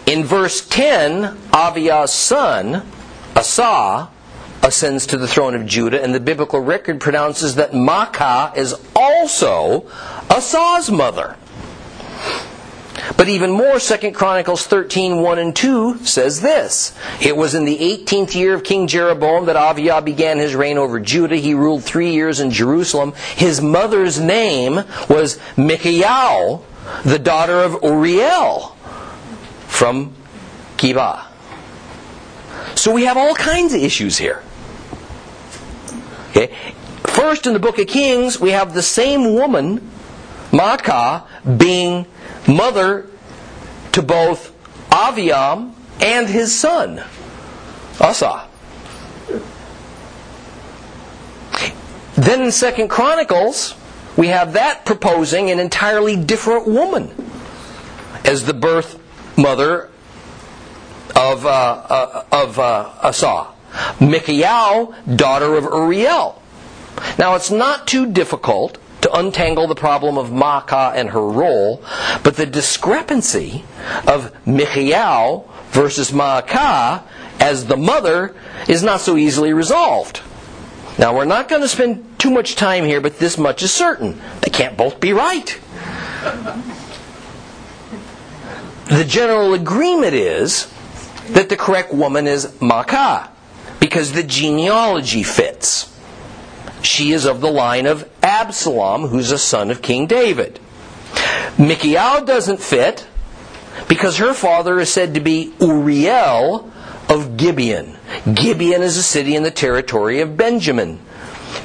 In 0.07 0.23
verse 0.23 0.67
10, 0.67 1.37
Aviah's 1.53 2.11
son, 2.11 2.81
Asa, 3.35 4.09
ascends 4.63 5.05
to 5.05 5.17
the 5.17 5.27
throne 5.27 5.53
of 5.53 5.67
Judah, 5.67 6.01
and 6.01 6.15
the 6.15 6.19
biblical 6.19 6.59
record 6.59 6.99
pronounces 6.99 7.53
that 7.57 7.73
Maacah 7.73 8.57
is 8.57 8.73
also 8.95 9.85
Asa's 10.31 10.89
mother. 10.89 11.37
But 13.17 13.29
even 13.29 13.51
more, 13.51 13.79
2 13.79 14.11
Chronicles 14.11 14.65
13, 14.65 15.21
1 15.21 15.39
and 15.39 15.55
2 15.55 16.05
says 16.05 16.41
this. 16.41 16.97
It 17.21 17.35
was 17.35 17.53
in 17.53 17.65
the 17.65 17.77
18th 17.77 18.35
year 18.35 18.53
of 18.53 18.63
King 18.63 18.87
Jeroboam 18.87 19.45
that 19.45 19.55
Aviah 19.55 20.03
began 20.03 20.37
his 20.37 20.55
reign 20.55 20.77
over 20.77 20.99
Judah. 20.99 21.35
He 21.35 21.53
ruled 21.53 21.83
three 21.83 22.11
years 22.11 22.39
in 22.39 22.51
Jerusalem. 22.51 23.13
His 23.35 23.61
mother's 23.61 24.19
name 24.19 24.83
was 25.09 25.39
Michal, 25.57 26.65
the 27.03 27.19
daughter 27.19 27.59
of 27.59 27.77
Uriel 27.83 28.75
from 29.67 30.13
Geba. 30.77 31.25
So 32.75 32.91
we 32.91 33.03
have 33.05 33.17
all 33.17 33.35
kinds 33.35 33.73
of 33.73 33.81
issues 33.81 34.17
here. 34.17 34.41
Okay? 36.31 36.53
First, 37.03 37.45
in 37.45 37.53
the 37.53 37.59
book 37.59 37.77
of 37.77 37.87
Kings, 37.87 38.39
we 38.39 38.51
have 38.51 38.73
the 38.73 38.81
same 38.81 39.33
woman, 39.33 39.91
Maacah, 40.51 41.25
being 41.57 42.05
mother 42.47 43.07
to 43.91 44.01
both 44.01 44.53
Aviam 44.89 45.73
and 46.01 46.27
his 46.27 46.57
son, 46.57 47.03
Asa. 47.99 48.47
Then 52.15 52.43
in 52.43 52.51
Second 52.51 52.89
Chronicles, 52.89 53.75
we 54.17 54.27
have 54.27 54.53
that 54.53 54.85
proposing 54.85 55.49
an 55.49 55.59
entirely 55.59 56.15
different 56.15 56.67
woman 56.67 57.13
as 58.25 58.45
the 58.45 58.53
birth 58.53 58.99
mother 59.37 59.89
of, 61.15 61.45
uh, 61.45 61.49
uh, 61.49 62.25
of 62.31 62.59
uh, 62.59 62.91
Asa. 63.01 63.47
Michal, 63.99 64.93
daughter 65.15 65.55
of 65.55 65.63
Uriel. 65.63 66.41
Now 67.17 67.35
it's 67.35 67.51
not 67.51 67.87
too 67.87 68.11
difficult 68.11 68.77
untangle 69.13 69.67
the 69.67 69.75
problem 69.75 70.17
of 70.17 70.29
Maacah 70.29 70.93
and 70.95 71.09
her 71.09 71.27
role, 71.27 71.83
but 72.23 72.35
the 72.35 72.45
discrepancy 72.45 73.63
of 74.07 74.31
Michal 74.45 75.49
versus 75.71 76.11
Maacah 76.11 77.03
as 77.39 77.65
the 77.65 77.77
mother 77.77 78.35
is 78.67 78.83
not 78.83 79.01
so 79.01 79.17
easily 79.17 79.53
resolved. 79.53 80.21
Now 80.97 81.15
we're 81.15 81.25
not 81.25 81.47
going 81.49 81.61
to 81.61 81.67
spend 81.67 82.19
too 82.19 82.29
much 82.29 82.55
time 82.55 82.83
here, 82.85 83.01
but 83.01 83.17
this 83.17 83.37
much 83.37 83.63
is 83.63 83.73
certain. 83.73 84.21
They 84.41 84.51
can't 84.51 84.77
both 84.77 84.99
be 84.99 85.13
right. 85.13 85.59
The 88.85 89.05
general 89.05 89.53
agreement 89.53 90.13
is 90.13 90.71
that 91.29 91.49
the 91.49 91.57
correct 91.57 91.93
woman 91.93 92.27
is 92.27 92.45
Maacah 92.59 93.29
because 93.79 94.11
the 94.11 94.23
genealogy 94.23 95.23
fits. 95.23 95.90
She 96.81 97.11
is 97.11 97.25
of 97.25 97.41
the 97.41 97.51
line 97.51 97.85
of 97.85 98.09
Absalom, 98.23 99.07
who's 99.07 99.31
a 99.31 99.37
son 99.37 99.71
of 99.71 99.81
King 99.81 100.07
David. 100.07 100.59
Michal 101.57 102.25
doesn't 102.25 102.59
fit 102.59 103.07
because 103.87 104.17
her 104.17 104.33
father 104.33 104.79
is 104.79 104.91
said 104.91 105.13
to 105.13 105.19
be 105.19 105.53
Uriel 105.59 106.71
of 107.09 107.37
Gibeon. 107.37 107.97
Gibeon 108.33 108.81
is 108.81 108.97
a 108.97 109.03
city 109.03 109.35
in 109.35 109.43
the 109.43 109.51
territory 109.51 110.21
of 110.21 110.37
Benjamin, 110.37 110.99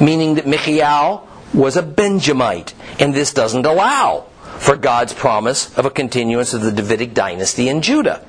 meaning 0.00 0.35
that 0.35 0.46
Michal 0.46 1.26
was 1.55 1.76
a 1.76 1.83
Benjamite, 1.83 2.74
and 2.98 3.14
this 3.14 3.33
doesn't 3.33 3.64
allow 3.64 4.26
for 4.59 4.76
God's 4.76 5.14
promise 5.14 5.76
of 5.79 5.87
a 5.87 5.90
continuance 5.90 6.52
of 6.55 6.62
the 6.62 6.72
Davidic 6.72 7.14
dynasty 7.14 7.68
in 7.68 7.83
Judah. 7.83 8.24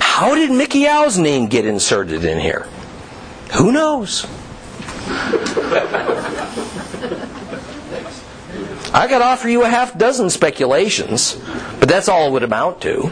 How 0.00 0.34
did 0.34 0.50
Michal's 0.50 1.18
name 1.18 1.48
get 1.48 1.66
inserted 1.66 2.24
in 2.24 2.38
here? 2.38 2.66
Who 3.56 3.72
knows? 3.72 4.26
I 8.94 9.08
could 9.08 9.22
offer 9.22 9.48
you 9.48 9.64
a 9.64 9.68
half 9.68 9.98
dozen 9.98 10.30
speculations, 10.30 11.34
but 11.80 11.88
that's 11.88 12.08
all 12.08 12.28
it 12.28 12.30
would 12.30 12.44
amount 12.44 12.80
to. 12.82 13.10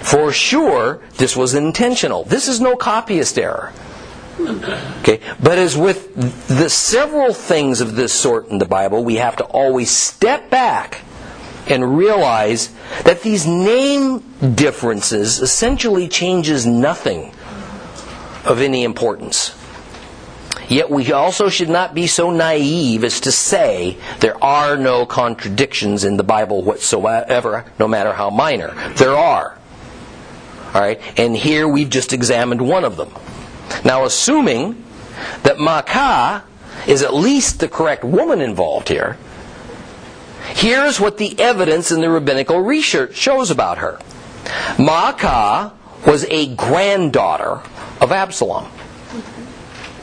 For 0.00 0.32
sure, 0.32 1.00
this 1.16 1.36
was 1.36 1.54
intentional. 1.54 2.24
This 2.24 2.46
is 2.46 2.60
no 2.60 2.76
copyist 2.76 3.38
error. 3.38 3.72
Okay, 5.00 5.20
but 5.42 5.58
as 5.58 5.76
with 5.76 6.14
the 6.46 6.70
several 6.70 7.34
things 7.34 7.80
of 7.80 7.96
this 7.96 8.12
sort 8.12 8.48
in 8.48 8.58
the 8.58 8.66
Bible, 8.66 9.02
we 9.02 9.16
have 9.16 9.36
to 9.36 9.44
always 9.44 9.90
step 9.90 10.48
back 10.50 11.00
and 11.66 11.98
realize 11.98 12.72
that 13.02 13.22
these 13.22 13.46
name 13.46 14.20
differences 14.54 15.40
essentially 15.40 16.08
changes 16.08 16.64
nothing 16.64 17.34
of 18.44 18.60
any 18.60 18.84
importance. 18.84 19.57
Yet 20.68 20.90
we 20.90 21.12
also 21.12 21.48
should 21.48 21.70
not 21.70 21.94
be 21.94 22.06
so 22.06 22.30
naive 22.30 23.02
as 23.02 23.20
to 23.20 23.32
say 23.32 23.96
there 24.20 24.42
are 24.44 24.76
no 24.76 25.06
contradictions 25.06 26.04
in 26.04 26.18
the 26.18 26.22
Bible 26.22 26.62
whatsoever, 26.62 27.64
no 27.78 27.88
matter 27.88 28.12
how 28.12 28.30
minor. 28.30 28.74
There 28.96 29.16
are. 29.16 29.58
All 30.74 30.80
right, 30.82 31.00
and 31.18 31.34
here 31.34 31.66
we've 31.66 31.88
just 31.88 32.12
examined 32.12 32.60
one 32.60 32.84
of 32.84 32.96
them. 32.98 33.10
Now, 33.84 34.04
assuming 34.04 34.84
that 35.42 35.56
Maacah 35.56 36.42
is 36.86 37.02
at 37.02 37.14
least 37.14 37.60
the 37.60 37.68
correct 37.68 38.04
woman 38.04 38.42
involved 38.42 38.88
here, 38.88 39.16
here's 40.50 41.00
what 41.00 41.16
the 41.16 41.38
evidence 41.40 41.90
in 41.90 42.02
the 42.02 42.10
rabbinical 42.10 42.60
research 42.60 43.16
shows 43.16 43.50
about 43.50 43.78
her. 43.78 43.98
Maacah 44.76 45.72
was 46.06 46.24
a 46.26 46.54
granddaughter 46.54 47.62
of 48.00 48.12
Absalom. 48.12 48.70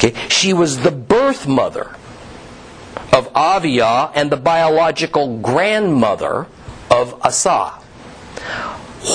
Okay? 0.06 0.30
She 0.30 0.54
was 0.54 0.80
the 0.80 0.91
birth 0.91 1.48
mother 1.48 1.96
of 3.12 3.32
Aviah 3.34 4.12
and 4.13 4.32
the 4.32 4.38
biological 4.38 5.39
grandmother 5.39 6.48
of 6.91 7.26
Asa. 7.26 7.72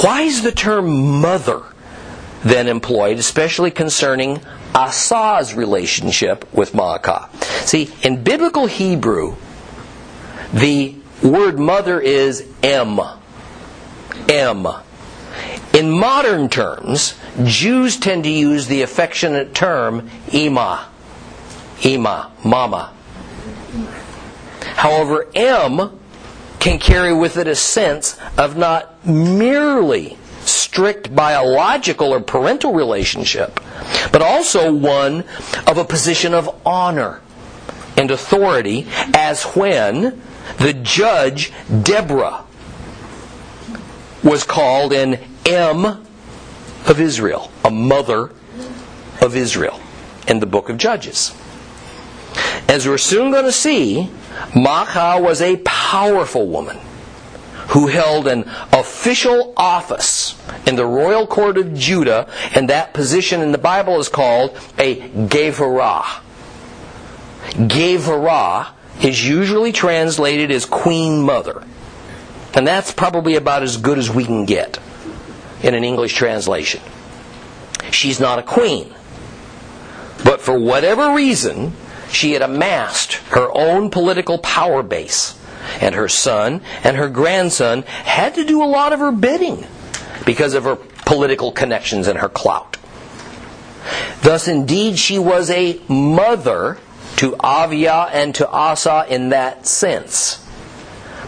Why 0.02 0.22
is 0.22 0.42
the 0.42 0.52
term 0.52 1.20
mother 1.20 1.62
then 2.42 2.68
employed, 2.68 3.18
especially 3.18 3.70
concerning 3.70 4.40
Asa's 4.74 5.54
relationship 5.54 6.50
with 6.52 6.72
Maacah? 6.72 7.28
See, 7.66 7.90
in 8.02 8.22
biblical 8.22 8.66
Hebrew, 8.66 9.36
the 10.52 10.96
word 11.22 11.58
mother 11.58 12.00
is 12.00 12.46
Em. 12.62 12.98
Em. 14.28 14.66
In 15.72 15.90
modern 15.90 16.48
terms, 16.48 17.14
Jews 17.44 17.96
tend 17.96 18.24
to 18.24 18.30
use 18.30 18.66
the 18.66 18.82
affectionate 18.82 19.54
term 19.54 20.10
Ima. 20.32 20.88
Ima, 21.82 22.32
mama. 22.44 22.92
However, 24.60 25.28
Em 25.34 25.98
can 26.58 26.78
carry 26.78 27.14
with 27.14 27.36
it 27.36 27.46
a 27.46 27.54
sense 27.54 28.18
of 28.36 28.56
not 28.56 29.06
merely 29.06 30.18
strict 30.40 31.14
biological 31.14 32.12
or 32.12 32.20
parental 32.20 32.72
relationship, 32.72 33.60
but 34.12 34.22
also 34.22 34.72
one 34.72 35.24
of 35.66 35.78
a 35.78 35.84
position 35.84 36.34
of 36.34 36.54
honor 36.66 37.20
and 37.96 38.10
authority, 38.10 38.86
as 39.14 39.44
when 39.44 40.20
the 40.58 40.72
judge 40.72 41.52
Deborah 41.82 42.44
was 44.22 44.44
called 44.44 44.92
an 44.92 45.18
Em 45.46 45.84
of 46.86 47.00
Israel, 47.00 47.50
a 47.64 47.70
mother 47.70 48.30
of 49.20 49.36
Israel, 49.36 49.80
in 50.26 50.40
the 50.40 50.46
book 50.46 50.68
of 50.68 50.78
Judges. 50.78 51.34
As 52.68 52.86
we're 52.86 52.98
soon 52.98 53.32
going 53.32 53.44
to 53.44 53.52
see, 53.52 54.10
Maacah 54.52 55.20
was 55.20 55.40
a 55.40 55.56
powerful 55.58 56.46
woman 56.46 56.78
who 57.68 57.86
held 57.86 58.26
an 58.26 58.44
official 58.72 59.52
office 59.56 60.40
in 60.66 60.76
the 60.76 60.86
royal 60.86 61.26
court 61.26 61.56
of 61.56 61.74
Judah, 61.74 62.28
and 62.54 62.68
that 62.68 62.94
position 62.94 63.40
in 63.40 63.52
the 63.52 63.58
Bible 63.58 63.98
is 63.98 64.08
called 64.08 64.58
a 64.78 64.96
Gevarah. 64.96 66.20
Gevarah 67.52 68.68
is 69.02 69.26
usually 69.26 69.72
translated 69.72 70.50
as 70.50 70.64
queen 70.64 71.22
mother. 71.22 71.62
And 72.54 72.66
that's 72.66 72.92
probably 72.92 73.36
about 73.36 73.62
as 73.62 73.76
good 73.76 73.98
as 73.98 74.10
we 74.10 74.24
can 74.24 74.44
get 74.44 74.78
in 75.62 75.74
an 75.74 75.84
English 75.84 76.14
translation. 76.14 76.80
She's 77.90 78.20
not 78.20 78.38
a 78.38 78.42
queen. 78.42 78.94
But 80.24 80.40
for 80.40 80.58
whatever 80.58 81.14
reason, 81.14 81.72
she 82.10 82.32
had 82.32 82.42
amassed 82.42 83.14
her 83.30 83.50
own 83.52 83.90
political 83.90 84.38
power 84.38 84.82
base. 84.82 85.38
And 85.80 85.94
her 85.94 86.08
son 86.08 86.62
and 86.82 86.96
her 86.96 87.08
grandson 87.08 87.82
had 87.82 88.34
to 88.34 88.44
do 88.44 88.62
a 88.62 88.66
lot 88.66 88.92
of 88.92 89.00
her 89.00 89.12
bidding 89.12 89.66
because 90.26 90.54
of 90.54 90.64
her 90.64 90.76
political 90.76 91.52
connections 91.52 92.06
and 92.06 92.18
her 92.18 92.28
clout. 92.28 92.76
Thus, 94.22 94.48
indeed, 94.48 94.98
she 94.98 95.18
was 95.18 95.50
a 95.50 95.80
mother 95.88 96.78
to 97.16 97.32
Aviah 97.32 98.08
and 98.12 98.34
to 98.36 98.48
Asa 98.48 99.06
in 99.08 99.30
that 99.30 99.66
sense. 99.66 100.44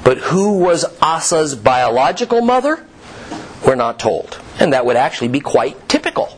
But 0.05 0.19
who 0.19 0.59
was 0.59 0.85
Asa's 1.01 1.55
biological 1.55 2.41
mother? 2.41 2.85
We're 3.67 3.75
not 3.75 3.99
told. 3.99 4.41
And 4.59 4.73
that 4.73 4.85
would 4.85 4.97
actually 4.97 5.29
be 5.29 5.41
quite 5.41 5.89
typical 5.89 6.37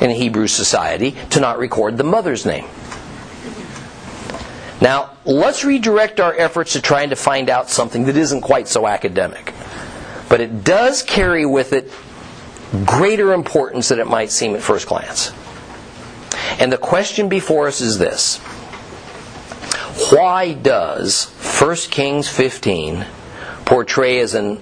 in 0.00 0.10
Hebrew 0.10 0.46
society 0.46 1.16
to 1.30 1.40
not 1.40 1.58
record 1.58 1.96
the 1.96 2.04
mother's 2.04 2.44
name. 2.46 2.66
Now, 4.80 5.16
let's 5.24 5.64
redirect 5.64 6.18
our 6.18 6.34
efforts 6.34 6.72
to 6.72 6.82
trying 6.82 7.10
to 7.10 7.16
find 7.16 7.48
out 7.48 7.70
something 7.70 8.06
that 8.06 8.16
isn't 8.16 8.40
quite 8.40 8.66
so 8.66 8.88
academic. 8.88 9.54
But 10.28 10.40
it 10.40 10.64
does 10.64 11.02
carry 11.02 11.46
with 11.46 11.72
it 11.72 11.92
greater 12.84 13.32
importance 13.32 13.90
than 13.90 14.00
it 14.00 14.08
might 14.08 14.30
seem 14.30 14.54
at 14.56 14.62
first 14.62 14.88
glance. 14.88 15.32
And 16.58 16.72
the 16.72 16.78
question 16.78 17.28
before 17.28 17.68
us 17.68 17.80
is 17.80 17.98
this 17.98 18.38
Why 20.10 20.52
does 20.52 21.26
1 21.60 21.76
Kings 21.90 22.28
15 22.28 23.06
portray 23.64 24.18
as 24.18 24.34
an 24.34 24.58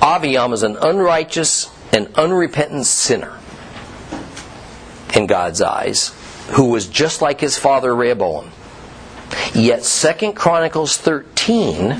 Aviam 0.00 0.52
is 0.52 0.62
an 0.62 0.76
unrighteous 0.76 1.70
and 1.92 2.08
unrepentant 2.14 2.86
sinner 2.86 3.38
in 5.14 5.26
God's 5.26 5.60
eyes, 5.60 6.14
who 6.50 6.66
was 6.66 6.86
just 6.86 7.20
like 7.22 7.40
his 7.40 7.58
father 7.58 7.94
Rehoboam. 7.94 8.50
Yet 9.54 9.82
2 9.82 10.32
Chronicles 10.32 10.96
13 10.96 11.96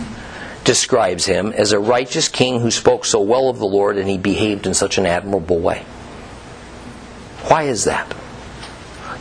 describes 0.64 1.26
him 1.26 1.52
as 1.52 1.72
a 1.72 1.78
righteous 1.78 2.28
king 2.28 2.60
who 2.60 2.70
spoke 2.70 3.04
so 3.04 3.20
well 3.20 3.48
of 3.48 3.58
the 3.58 3.66
Lord 3.66 3.96
and 3.96 4.08
he 4.08 4.18
behaved 4.18 4.66
in 4.66 4.74
such 4.74 4.98
an 4.98 5.06
admirable 5.06 5.58
way. 5.58 5.84
Why 7.48 7.64
is 7.64 7.84
that? 7.84 8.14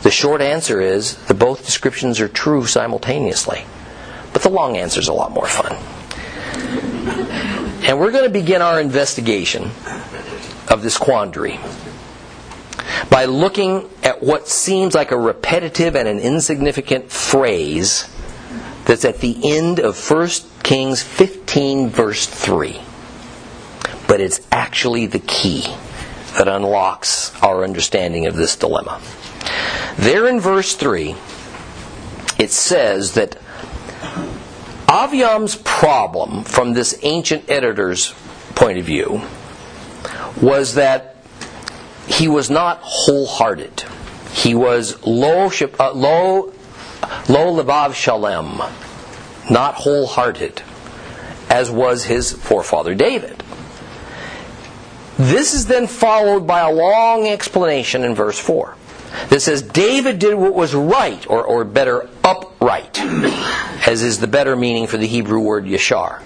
The 0.02 0.10
short 0.10 0.40
answer 0.40 0.80
is 0.80 1.16
that 1.26 1.38
both 1.38 1.64
descriptions 1.64 2.20
are 2.20 2.28
true 2.28 2.66
simultaneously. 2.66 3.64
But 4.32 4.42
the 4.42 4.50
long 4.50 4.76
answer 4.76 5.00
is 5.00 5.08
a 5.08 5.12
lot 5.12 5.32
more 5.32 5.46
fun. 5.46 5.76
And 7.88 7.98
we're 7.98 8.12
going 8.12 8.24
to 8.24 8.30
begin 8.30 8.60
our 8.60 8.78
investigation 8.78 9.70
of 10.68 10.82
this 10.82 10.98
quandary 10.98 11.58
by 13.08 13.24
looking 13.24 13.88
at 14.02 14.22
what 14.22 14.46
seems 14.46 14.94
like 14.94 15.10
a 15.10 15.16
repetitive 15.16 15.96
and 15.96 16.06
an 16.06 16.18
insignificant 16.18 17.10
phrase 17.10 18.06
that's 18.84 19.06
at 19.06 19.20
the 19.20 19.38
end 19.42 19.80
of 19.80 19.98
1 20.10 20.28
Kings 20.62 21.02
15, 21.02 21.88
verse 21.88 22.26
3. 22.26 22.78
But 24.06 24.20
it's 24.20 24.46
actually 24.52 25.06
the 25.06 25.20
key 25.20 25.62
that 26.36 26.46
unlocks 26.46 27.34
our 27.42 27.64
understanding 27.64 28.26
of 28.26 28.36
this 28.36 28.54
dilemma. 28.54 29.00
There 29.96 30.28
in 30.28 30.40
verse 30.40 30.74
3, 30.74 31.16
it 32.38 32.50
says 32.50 33.14
that 33.14 33.38
Aviam's 34.88 35.54
problem 35.54 36.44
from 36.44 36.72
this 36.72 36.98
ancient 37.02 37.50
editor's 37.50 38.14
point 38.54 38.78
of 38.78 38.86
view 38.86 39.20
was 40.40 40.74
that 40.74 41.16
he 42.06 42.26
was 42.26 42.48
not 42.48 42.78
wholehearted. 42.80 43.84
He 44.32 44.54
was 44.54 45.04
low, 45.06 45.50
uh, 45.78 45.92
low, 45.92 46.52
low 47.28 47.62
levav 47.62 47.94
shalem, 47.94 48.62
not 49.50 49.74
wholehearted, 49.74 50.62
as 51.50 51.70
was 51.70 52.04
his 52.04 52.32
forefather 52.32 52.94
David. 52.94 53.42
This 55.18 55.52
is 55.52 55.66
then 55.66 55.86
followed 55.86 56.46
by 56.46 56.60
a 56.60 56.72
long 56.72 57.26
explanation 57.26 58.04
in 58.04 58.14
verse 58.14 58.38
4 58.38 58.74
that 59.28 59.40
says 59.40 59.62
David 59.62 60.18
did 60.18 60.34
what 60.34 60.54
was 60.54 60.74
right, 60.74 61.28
or, 61.28 61.44
or 61.44 61.64
better, 61.64 62.08
upright, 62.24 62.98
as 63.88 64.02
is 64.02 64.18
the 64.18 64.26
better 64.26 64.54
meaning 64.54 64.86
for 64.86 64.98
the 64.98 65.06
Hebrew 65.06 65.40
word 65.40 65.64
yashar 65.64 66.20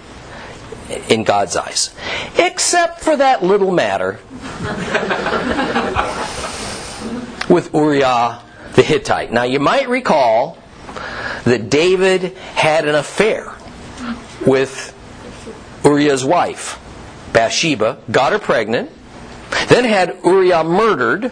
in 1.07 1.23
God's 1.23 1.55
eyes. 1.55 1.95
Except 2.37 2.99
for 2.99 3.15
that 3.15 3.41
little 3.41 3.71
matter 3.71 4.19
with 7.49 7.73
Uriah 7.73 8.41
the 8.73 8.81
Hittite. 8.81 9.31
Now, 9.31 9.43
you 9.43 9.61
might 9.61 9.87
recall 9.87 10.57
that 11.45 11.69
David 11.69 12.35
had 12.35 12.85
an 12.85 12.95
affair 12.95 13.53
with 14.45 14.89
Uriah's 15.85 16.25
wife, 16.25 16.81
Bathsheba, 17.31 17.99
got 18.11 18.33
her 18.33 18.39
pregnant, 18.39 18.91
then 19.69 19.85
had 19.85 20.19
Uriah 20.25 20.65
murdered 20.65 21.31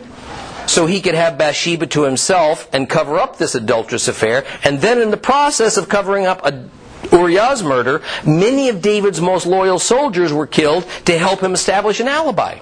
so 0.72 0.86
he 0.86 1.02
could 1.02 1.16
have 1.16 1.38
Bathsheba 1.38 1.86
to 1.88 2.04
himself 2.04 2.70
and 2.72 2.90
cover 2.90 3.20
up 3.20 3.38
this 3.38 3.56
adulterous 3.56 4.08
affair, 4.08 4.46
and 4.64 4.80
then 4.80 5.02
in 5.02 5.12
the 5.12 5.18
process 5.18 5.76
of 5.76 5.90
covering 5.90 6.26
up 6.26 6.46
a 6.46 6.64
Uriah's 7.12 7.62
murder, 7.62 8.02
many 8.26 8.70
of 8.70 8.82
David's 8.82 9.20
most 9.20 9.46
loyal 9.46 9.80
soldiers 9.80 10.32
were 10.32 10.48
killed 10.48 10.88
to 11.06 11.18
help 11.18 11.42
him 11.42 11.54
establish 11.54 12.00
an 12.00 12.08
alibi. 12.08 12.60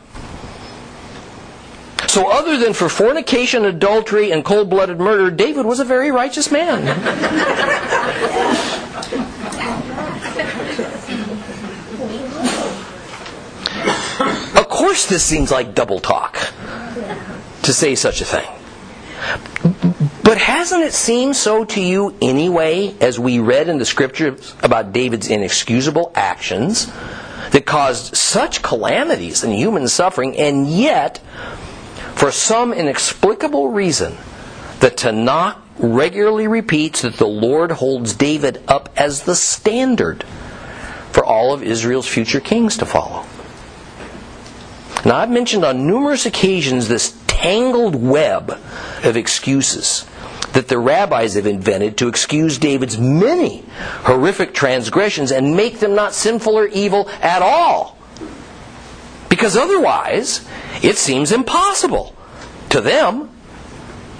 So, 2.08 2.32
other 2.32 2.58
than 2.58 2.74
for 2.74 2.90
fornication, 2.90 3.66
adultery, 3.66 4.32
and 4.32 4.44
cold 4.44 4.72
blooded 4.72 5.00
murder, 5.00 5.30
David 5.30 5.68
was 5.68 5.80
a 5.80 5.86
very 5.86 6.10
righteous 6.10 6.52
man. 6.52 6.88
of 14.58 14.68
course, 14.68 15.06
this 15.06 15.24
seems 15.24 15.52
like 15.52 15.76
double 15.76 16.00
talk 16.00 16.40
to 17.70 17.74
say 17.74 17.94
such 17.94 18.20
a 18.20 18.26
thing. 18.26 18.48
But 20.24 20.40
hasn't 20.40 20.82
it 20.82 20.94
seemed 20.94 21.36
so 21.36 21.66
to 21.66 21.80
you 21.80 22.16
anyway, 22.20 22.96
as 23.00 23.20
we 23.20 23.38
read 23.38 23.70
in 23.70 23.78
the 23.78 23.86
scriptures 23.86 24.56
about 24.64 24.92
David's 24.92 25.30
inexcusable 25.30 26.12
actions 26.16 26.92
that 27.52 27.68
caused 27.68 28.18
such 28.18 28.64
calamities 28.64 29.44
and 29.44 29.54
human 29.54 29.88
suffering, 29.88 30.36
and 30.36 30.68
yet, 30.68 31.20
for 32.16 32.32
some 32.32 32.74
inexplicable 32.74 33.70
reason, 33.70 34.18
the 34.80 34.90
Tanakh 34.90 35.58
regularly 35.78 36.48
repeats 36.48 37.04
that 37.04 37.18
the 37.18 37.28
Lord 37.28 37.74
holds 37.74 38.16
David 38.16 38.64
up 38.68 38.90
as 38.98 39.24
the 39.24 39.36
standard 39.36 40.24
for 41.12 41.24
all 41.24 41.54
of 41.54 41.62
Israel's 41.62 42.08
future 42.08 42.40
kings 42.40 42.78
to 42.78 42.88
follow. 42.88 43.28
Now, 45.06 45.18
I've 45.18 45.30
mentioned 45.30 45.64
on 45.64 45.86
numerous 45.86 46.26
occasions 46.26 46.88
this 46.88 47.20
tangled 47.40 47.96
web 47.96 48.52
of 49.04 49.16
excuses 49.16 50.06
that 50.52 50.68
the 50.68 50.78
rabbis 50.78 51.36
have 51.36 51.48
invented 51.48 51.98
to 51.98 52.10
excuse 52.10 52.58
David's 52.58 52.98
many 52.98 53.64
horrific 54.04 54.54
transgressions 54.54 55.32
and 55.32 55.56
make 55.56 55.80
them 55.80 55.96
not 55.96 56.14
sinful 56.14 56.58
or 56.58 56.68
evil 56.68 57.08
at 57.22 57.42
all. 57.42 57.98
Because 59.30 59.56
otherwise, 59.56 60.46
it 60.84 60.98
seems 60.98 61.32
impossible 61.32 62.14
to 62.72 62.82
them 62.82 63.30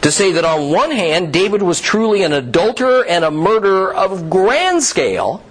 to 0.02 0.12
say 0.12 0.32
that 0.32 0.46
on 0.46 0.72
one 0.72 0.92
hand, 0.92 1.34
David 1.34 1.62
was 1.62 1.82
truly 1.82 2.24
an 2.24 2.32
adulterer 2.32 3.04
and 3.06 3.26
a 3.26 3.32
murderer 3.32 3.94
of 3.94 4.30
grand 4.30 4.82
scale, 4.82 5.44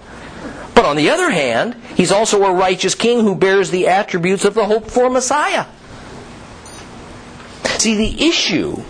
but 0.73 0.85
on 0.85 0.95
the 0.95 1.11
other 1.11 1.29
hand, 1.29 1.75
he's 1.95 2.11
also 2.11 2.43
a 2.45 2.53
righteous 2.53 2.95
king 2.95 3.19
who 3.19 3.35
bears 3.35 3.69
the 3.69 3.87
attributes 3.87 4.43
of 4.43 4.55
the 4.55 4.65
hoped 4.65 4.89
for 4.89 5.07
Messiah. 5.09 5.65
See, 7.79 7.95
the 7.95 8.27
issue 8.27 8.83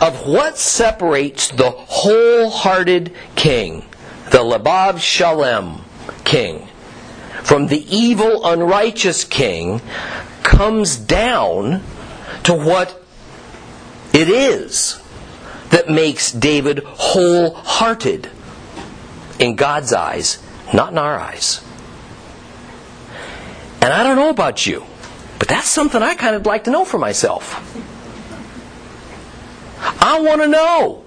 of 0.00 0.24
what 0.24 0.56
separates 0.56 1.48
the 1.48 1.72
wholehearted 1.72 3.12
king, 3.34 3.84
the 4.30 4.38
Levav 4.38 5.00
Shalem 5.00 5.80
king, 6.22 6.68
from 7.42 7.66
the 7.66 7.84
evil, 7.92 8.46
unrighteous 8.46 9.24
king 9.24 9.82
comes 10.44 10.96
down 10.96 11.82
to 12.44 12.54
what 12.54 13.02
it 14.12 14.28
is 14.28 15.02
that 15.70 15.90
makes 15.90 16.30
David 16.30 16.84
wholehearted 16.84 18.30
in 19.40 19.56
God's 19.56 19.92
eyes, 19.92 20.40
not 20.72 20.92
in 20.92 20.98
our 20.98 21.18
eyes. 21.18 21.64
And 23.80 23.92
I 23.92 24.04
don't 24.04 24.14
know 24.14 24.30
about 24.30 24.66
you, 24.66 24.86
but 25.38 25.48
that's 25.48 25.68
something 25.68 26.02
I 26.02 26.14
kind 26.14 26.36
of 26.36 26.46
like 26.46 26.64
to 26.64 26.70
know 26.70 26.84
for 26.84 26.98
myself. 26.98 27.60
I 30.00 30.20
want 30.20 30.42
to 30.42 30.48
know 30.48 31.04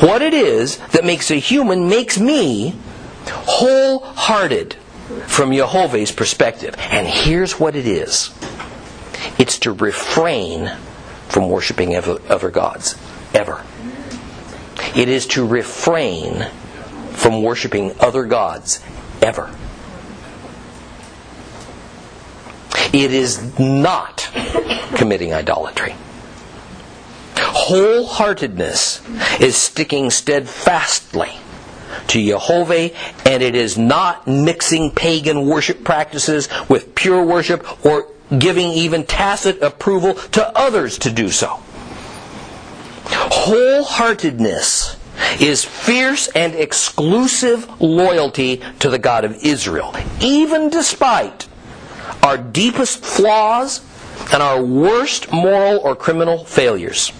what 0.00 0.22
it 0.22 0.34
is 0.34 0.78
that 0.88 1.04
makes 1.04 1.30
a 1.30 1.36
human, 1.36 1.88
makes 1.88 2.18
me 2.18 2.76
wholehearted 3.26 4.74
from 5.26 5.52
Jehovah's 5.52 6.12
perspective. 6.12 6.74
And 6.78 7.06
here's 7.06 7.58
what 7.58 7.76
it 7.76 7.86
is 7.86 8.30
it's 9.38 9.58
to 9.60 9.72
refrain 9.72 10.70
from 11.28 11.48
worshiping 11.48 11.96
other 11.96 12.50
gods. 12.50 12.96
Ever. 13.32 13.64
It 14.96 15.08
is 15.08 15.26
to 15.28 15.46
refrain 15.46 16.46
from 17.12 17.42
worshiping 17.42 17.94
other 18.00 18.24
gods 18.24 18.80
ever. 19.22 19.54
It 22.92 23.12
is 23.12 23.58
not 23.58 24.28
committing 24.96 25.32
idolatry. 25.32 25.94
Wholeheartedness 27.36 29.40
is 29.40 29.56
sticking 29.56 30.10
steadfastly 30.10 31.30
to 32.08 32.24
Jehovah, 32.24 32.90
and 33.26 33.42
it 33.42 33.54
is 33.54 33.78
not 33.78 34.26
mixing 34.26 34.90
pagan 34.90 35.46
worship 35.46 35.84
practices 35.84 36.48
with 36.68 36.94
pure 36.94 37.24
worship 37.24 37.86
or 37.86 38.08
giving 38.38 38.70
even 38.72 39.04
tacit 39.04 39.62
approval 39.62 40.14
to 40.14 40.58
others 40.58 40.98
to 40.98 41.10
do 41.10 41.30
so. 41.30 41.60
Wholeheartedness 43.04 44.96
is 45.40 45.64
fierce 45.64 46.28
and 46.28 46.54
exclusive 46.54 47.80
loyalty 47.80 48.62
to 48.80 48.90
the 48.90 48.98
God 48.98 49.24
of 49.24 49.36
Israel, 49.44 49.94
even 50.20 50.70
despite 50.70 51.46
our 52.22 52.38
deepest 52.38 53.04
flaws 53.04 53.80
and 54.32 54.42
our 54.42 54.62
worst 54.62 55.32
moral 55.32 55.78
or 55.78 55.96
criminal 55.96 56.44
failures. 56.44 57.12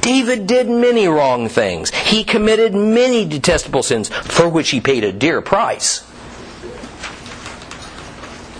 David 0.00 0.46
did 0.46 0.68
many 0.68 1.06
wrong 1.06 1.48
things. 1.48 1.90
He 1.90 2.24
committed 2.24 2.74
many 2.74 3.24
detestable 3.24 3.82
sins 3.82 4.08
for 4.08 4.48
which 4.48 4.70
he 4.70 4.80
paid 4.80 5.04
a 5.04 5.12
dear 5.12 5.40
price. 5.40 6.06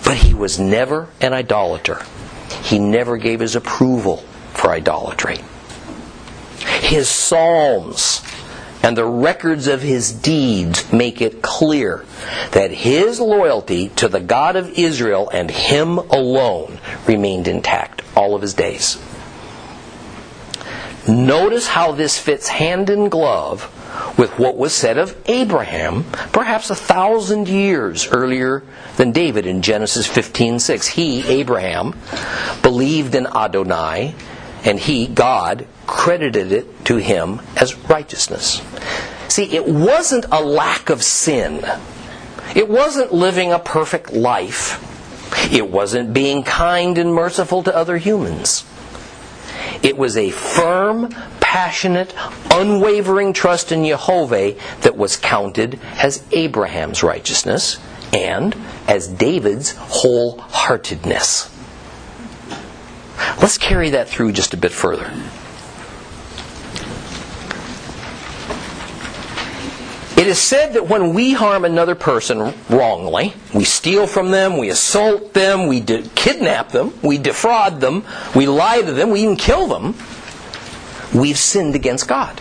But 0.05 0.19
he 0.19 0.35
was 0.35 0.59
never 0.59 1.09
an 1.21 1.33
idolater. 1.33 2.05
He 2.63 2.79
never 2.79 3.17
gave 3.17 3.41
his 3.41 3.57
approval 3.57 4.19
for 4.53 4.71
idolatry. 4.71 5.39
His 6.81 7.09
psalms 7.09 8.21
and 8.83 8.97
the 8.97 9.05
records 9.05 9.67
of 9.67 9.83
his 9.83 10.13
deeds 10.13 10.93
make 10.93 11.21
it 11.21 11.43
clear 11.43 12.05
that 12.53 12.71
his 12.71 13.21
loyalty 13.21 13.89
to 13.91 14.09
the 14.09 14.21
God 14.21 14.57
of 14.57 14.71
Israel 14.79 15.29
and 15.33 15.51
him 15.51 15.99
alone 15.99 16.79
remained 17.07 17.49
intact 17.49 18.03
all 18.17 18.35
of 18.35 18.43
his 18.43 18.55
days. 18.55 18.99
Notice 21.09 21.67
how 21.67 21.93
this 21.93 22.19
fits 22.19 22.49
hand 22.49 22.91
in 22.91 23.09
glove 23.09 23.71
with 24.19 24.39
what 24.39 24.57
was 24.57 24.75
said 24.75 24.99
of 24.99 25.17
Abraham, 25.27 26.05
perhaps 26.33 26.71
a 26.71 26.75
thousand 26.75 27.49
years 27.49 28.07
earlier 28.09 28.63
than 28.97 29.13
David 29.13 29.47
in 29.47 29.63
Genesis 29.63 30.07
15:6. 30.07 30.87
He, 30.87 31.27
Abraham, 31.27 31.99
believed 32.63 33.15
in 33.15 33.27
Adonai, 33.27 34.15
and 34.65 34.79
he, 34.79 35.07
God, 35.07 35.67
credited 35.87 36.53
it 36.53 36.85
to 36.87 36.97
him 36.97 37.41
as 37.57 37.77
righteousness. 37.89 38.63
See, 39.29 39.55
it 39.55 39.67
wasn't 39.67 40.27
a 40.31 40.43
lack 40.43 40.91
of 40.91 41.03
sin. 41.03 41.65
It 42.55 42.69
wasn't 42.69 43.13
living 43.13 43.53
a 43.53 43.59
perfect 43.59 44.13
life. 44.13 44.87
It 45.53 45.71
wasn't 45.71 46.13
being 46.13 46.43
kind 46.43 46.99
and 46.99 47.15
merciful 47.15 47.63
to 47.63 47.75
other 47.75 47.97
humans. 47.97 48.65
It 49.83 49.97
was 49.97 50.17
a 50.17 50.31
firm, 50.31 51.15
passionate, 51.41 52.15
unwavering 52.51 53.33
trust 53.33 53.73
in 53.73 53.85
Jehovah 53.85 54.55
that 54.83 54.97
was 54.97 55.17
counted 55.17 55.81
as 55.97 56.25
Abraham's 56.33 57.03
righteousness 57.03 57.79
and 58.13 58.57
as 58.89 59.09
David's 59.09 59.75
wholeheartedness. 59.75 61.49
Let's 63.41 63.57
carry 63.57 63.91
that 63.91 64.09
through 64.09 64.33
just 64.33 64.53
a 64.53 64.57
bit 64.59 64.73
further. 64.73 65.11
It 70.21 70.27
is 70.27 70.39
said 70.39 70.75
that 70.75 70.87
when 70.87 71.15
we 71.15 71.33
harm 71.33 71.65
another 71.65 71.95
person 71.95 72.53
wrongly, 72.69 73.33
we 73.55 73.65
steal 73.65 74.07
from 74.07 74.31
them, 74.31 74.59
we 74.59 74.69
assault 74.69 75.33
them, 75.33 75.67
we 75.67 75.81
de- 75.81 76.03
kidnap 76.15 76.73
them, 76.73 76.93
we 77.03 77.17
defraud 77.17 77.81
them, 77.81 78.05
we 78.37 78.47
lie 78.47 78.83
to 78.83 78.93
them, 78.93 79.09
we 79.09 79.23
even 79.23 79.37
kill 79.37 79.67
them, 79.67 79.95
we've 81.15 81.39
sinned 81.39 81.75
against 81.75 82.07
God. 82.07 82.39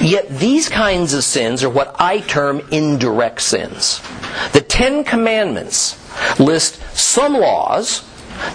Yet 0.00 0.28
these 0.28 0.68
kinds 0.68 1.12
of 1.12 1.24
sins 1.24 1.64
are 1.64 1.70
what 1.70 1.96
I 1.98 2.20
term 2.20 2.60
indirect 2.70 3.40
sins. 3.42 4.00
The 4.52 4.60
Ten 4.60 5.02
Commandments 5.02 5.98
list 6.38 6.80
some 6.96 7.34
laws 7.34 8.04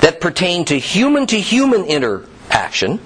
that 0.01 0.21
pertain 0.21 0.65
to 0.65 0.77
human 0.77 1.27
to 1.27 1.39
human 1.39 1.85
interaction, 1.85 2.99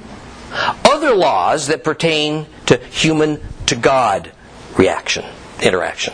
other 0.86 1.14
laws 1.14 1.68
that 1.68 1.84
pertain 1.84 2.48
to 2.68 2.78
human 2.78 3.42
to 3.68 3.76
God 3.76 4.32
reaction, 4.78 5.26
interaction. 5.62 6.14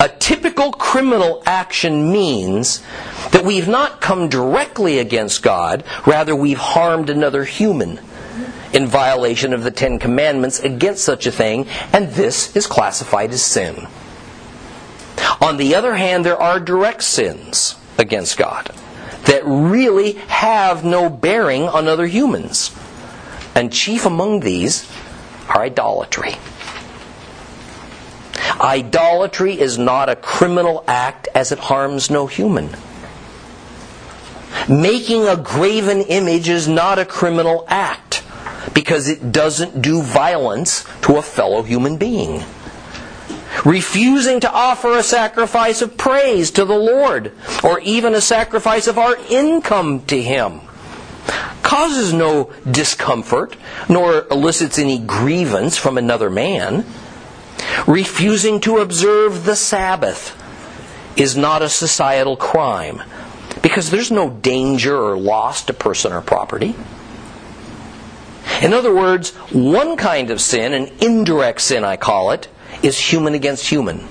A 0.00 0.08
typical 0.18 0.72
criminal 0.72 1.42
action 1.46 2.10
means 2.10 2.82
that 3.30 3.44
we've 3.44 3.68
not 3.68 4.00
come 4.00 4.28
directly 4.28 4.98
against 4.98 5.42
God, 5.42 5.84
rather, 6.06 6.34
we've 6.34 6.58
harmed 6.58 7.10
another 7.10 7.44
human 7.44 8.00
in 8.72 8.86
violation 8.86 9.52
of 9.52 9.62
the 9.62 9.70
Ten 9.70 9.98
Commandments 9.98 10.60
against 10.60 11.04
such 11.04 11.26
a 11.26 11.32
thing, 11.32 11.66
and 11.92 12.10
this 12.10 12.56
is 12.56 12.66
classified 12.66 13.30
as 13.30 13.42
sin. 13.42 13.86
On 15.40 15.56
the 15.56 15.74
other 15.74 15.94
hand, 15.94 16.24
there 16.24 16.40
are 16.40 16.58
direct 16.58 17.04
sins 17.04 17.76
against 17.98 18.36
God 18.36 18.74
that 19.26 19.42
really 19.44 20.12
have 20.28 20.84
no 20.84 21.08
bearing 21.08 21.62
on 21.68 21.88
other 21.88 22.06
humans. 22.06 22.70
And 23.54 23.72
chief 23.72 24.04
among 24.04 24.40
these 24.40 24.90
are 25.48 25.62
idolatry. 25.62 26.34
Idolatry 28.60 29.58
is 29.58 29.78
not 29.78 30.08
a 30.08 30.16
criminal 30.16 30.84
act 30.86 31.28
as 31.34 31.52
it 31.52 31.58
harms 31.58 32.10
no 32.10 32.26
human. 32.26 32.70
Making 34.68 35.26
a 35.26 35.36
graven 35.36 36.02
image 36.02 36.48
is 36.48 36.66
not 36.68 36.98
a 36.98 37.04
criminal 37.04 37.64
act 37.68 38.22
because 38.72 39.08
it 39.08 39.32
doesn't 39.32 39.82
do 39.82 40.02
violence 40.02 40.84
to 41.02 41.16
a 41.16 41.22
fellow 41.22 41.62
human 41.62 41.96
being. 41.96 42.42
Refusing 43.64 44.40
to 44.40 44.52
offer 44.52 44.98
a 44.98 45.02
sacrifice 45.02 45.80
of 45.80 45.96
praise 45.96 46.50
to 46.52 46.64
the 46.64 46.76
Lord 46.76 47.32
or 47.62 47.80
even 47.80 48.14
a 48.14 48.20
sacrifice 48.20 48.86
of 48.86 48.98
our 48.98 49.16
income 49.30 50.04
to 50.06 50.20
Him 50.20 50.60
causes 51.62 52.12
no 52.12 52.52
discomfort 52.70 53.56
nor 53.88 54.26
elicits 54.30 54.78
any 54.78 54.98
grievance 54.98 55.76
from 55.76 55.98
another 55.98 56.30
man. 56.30 56.84
Refusing 57.86 58.60
to 58.60 58.78
observe 58.78 59.44
the 59.44 59.56
Sabbath 59.56 60.40
is 61.16 61.36
not 61.36 61.62
a 61.62 61.68
societal 61.68 62.36
crime 62.36 63.02
because 63.62 63.90
there's 63.90 64.10
no 64.10 64.30
danger 64.30 64.96
or 64.96 65.16
loss 65.16 65.64
to 65.64 65.72
person 65.72 66.12
or 66.12 66.20
property. 66.20 66.74
In 68.62 68.72
other 68.72 68.94
words, 68.94 69.30
one 69.50 69.96
kind 69.96 70.30
of 70.30 70.40
sin, 70.40 70.74
an 70.74 70.92
indirect 71.00 71.60
sin 71.60 71.82
I 71.82 71.96
call 71.96 72.30
it, 72.30 72.46
is 72.84 72.98
human 72.98 73.34
against 73.34 73.66
human. 73.66 74.06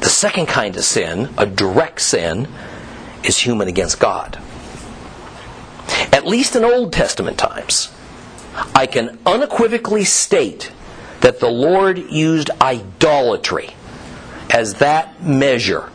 The 0.00 0.08
second 0.08 0.46
kind 0.46 0.76
of 0.76 0.84
sin, 0.84 1.28
a 1.36 1.44
direct 1.44 2.00
sin, 2.00 2.48
is 3.24 3.36
human 3.38 3.68
against 3.68 3.98
God. 3.98 4.40
At 6.12 6.26
least 6.26 6.56
in 6.56 6.64
Old 6.64 6.92
Testament 6.92 7.38
times, 7.38 7.92
I 8.74 8.86
can 8.86 9.18
unequivocally 9.26 10.04
state 10.04 10.72
that 11.20 11.40
the 11.40 11.50
Lord 11.50 11.98
used 11.98 12.50
idolatry 12.60 13.70
as 14.50 14.74
that 14.74 15.22
measure 15.22 15.90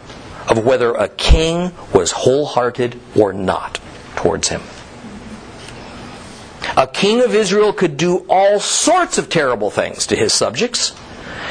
of 0.48 0.64
whether 0.64 0.94
a 0.94 1.08
king 1.08 1.72
was 1.94 2.12
wholehearted 2.12 3.00
or 3.16 3.34
not 3.34 3.80
towards 4.16 4.50
him. 4.50 4.62
A 6.78 6.88
king 6.88 7.22
of 7.22 7.34
Israel 7.34 7.74
could 7.74 7.98
do 7.98 8.26
all 8.30 8.60
sorts 8.60 9.18
of 9.18 9.30
terrible 9.30 9.72
things 9.72 10.06
to 10.08 10.16
his 10.16 10.34
subjects, 10.34 10.94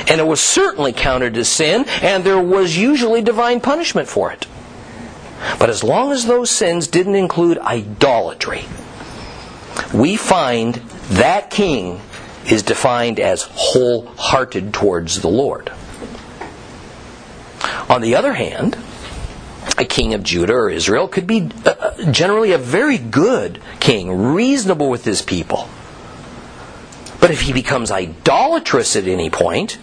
and 0.09 0.21
it 0.21 0.27
was 0.27 0.41
certainly 0.41 0.93
counted 0.93 1.37
as 1.37 1.49
sin, 1.49 1.85
and 2.03 2.25
there 2.25 2.41
was 2.41 2.77
usually 2.77 3.23
divine 3.23 3.61
punishment 3.61 4.09
for 4.09 4.33
it. 4.33 4.47
But 5.59 5.71
as 5.71 5.85
long 5.85 6.13
as 6.13 6.27
those 6.27 6.51
sins 6.51 6.87
didn't 6.89 7.17
include 7.17 7.59
idolatry, 7.59 8.65
we 9.93 10.17
find 10.17 10.75
that 11.11 11.51
king 11.51 12.01
is 12.47 12.63
defined 12.63 13.21
as 13.21 13.43
wholehearted 13.43 14.73
towards 14.73 15.21
the 15.21 15.29
Lord. 15.29 15.71
On 17.89 18.01
the 18.01 18.15
other 18.15 18.33
hand, 18.33 18.77
a 19.79 19.85
king 19.85 20.15
of 20.15 20.23
Judah 20.23 20.55
or 20.55 20.71
Israel 20.71 21.09
could 21.09 21.27
be 21.27 21.51
uh, 21.65 21.71
uh, 21.71 22.11
generally 22.13 22.53
a 22.53 22.59
very 22.59 22.99
good 22.99 23.61
king, 23.81 24.35
reasonable 24.35 24.89
with 24.89 25.05
his 25.05 25.23
people. 25.23 25.69
But 27.25 27.31
if 27.31 27.41
he 27.41 27.55
becomes 27.55 27.91
idolatrous 27.91 28.97
at 28.97 29.07
any 29.07 29.31
point, 29.31 29.79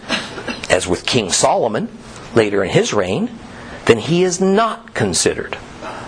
as 0.69 0.87
with 0.87 1.07
King 1.07 1.31
Solomon 1.31 1.89
later 2.35 2.63
in 2.63 2.69
his 2.69 2.93
reign, 2.93 3.31
then 3.85 3.97
he 3.97 4.21
is 4.21 4.39
not 4.39 4.93
considered 4.93 5.55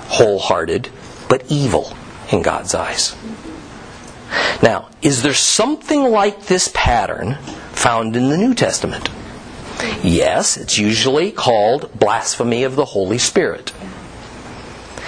wholehearted, 0.09 0.89
but 1.27 1.43
evil 1.49 1.91
in 2.31 2.43
God's 2.43 2.75
eyes. 2.75 3.15
Now, 4.61 4.89
is 5.01 5.23
there 5.23 5.33
something 5.33 6.03
like 6.03 6.45
this 6.45 6.69
pattern 6.71 7.33
found 7.71 8.15
in 8.15 8.29
the 8.29 8.37
New 8.37 8.53
Testament? 8.53 9.09
Yes, 10.03 10.55
it's 10.55 10.77
usually 10.77 11.31
called 11.31 11.97
blasphemy 11.97 12.61
of 12.61 12.75
the 12.75 12.85
Holy 12.85 13.17
Spirit. 13.17 13.73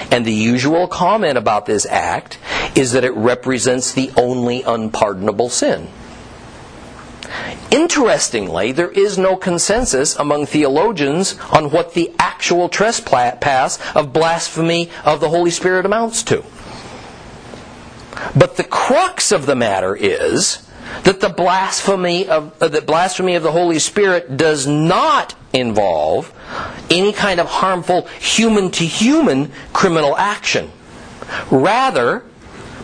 And 0.09 0.25
the 0.25 0.33
usual 0.33 0.87
comment 0.87 1.37
about 1.37 1.67
this 1.67 1.85
act 1.85 2.39
is 2.75 2.93
that 2.93 3.05
it 3.05 3.13
represents 3.13 3.93
the 3.93 4.11
only 4.17 4.63
unpardonable 4.63 5.49
sin. 5.49 5.87
Interestingly, 7.75 8.71
there 8.71 8.89
is 8.89 9.17
no 9.17 9.35
consensus 9.35 10.15
among 10.15 10.45
theologians 10.45 11.37
on 11.51 11.71
what 11.71 11.93
the 11.93 12.09
actual 12.17 12.69
trespass 12.69 13.79
of 13.93 14.13
blasphemy 14.13 14.89
of 15.03 15.19
the 15.19 15.27
Holy 15.27 15.51
Spirit 15.51 15.85
amounts 15.85 16.23
to. 16.23 16.41
But 18.33 18.55
the 18.55 18.63
crux 18.63 19.33
of 19.33 19.45
the 19.45 19.57
matter 19.57 19.93
is 19.93 20.65
that 21.03 21.19
the 21.19 21.27
blasphemy 21.27 22.29
of 22.29 22.55
uh, 22.63 22.69
the 22.69 22.81
blasphemy 22.81 23.35
of 23.35 23.43
the 23.43 23.51
Holy 23.51 23.79
Spirit 23.79 24.37
does 24.37 24.65
not 24.65 25.35
involve 25.51 26.33
any 26.89 27.11
kind 27.11 27.41
of 27.41 27.47
harmful 27.47 28.03
human 28.19 28.71
to 28.71 28.85
human 28.85 29.51
criminal 29.73 30.15
action. 30.15 30.71
Rather, 31.51 32.23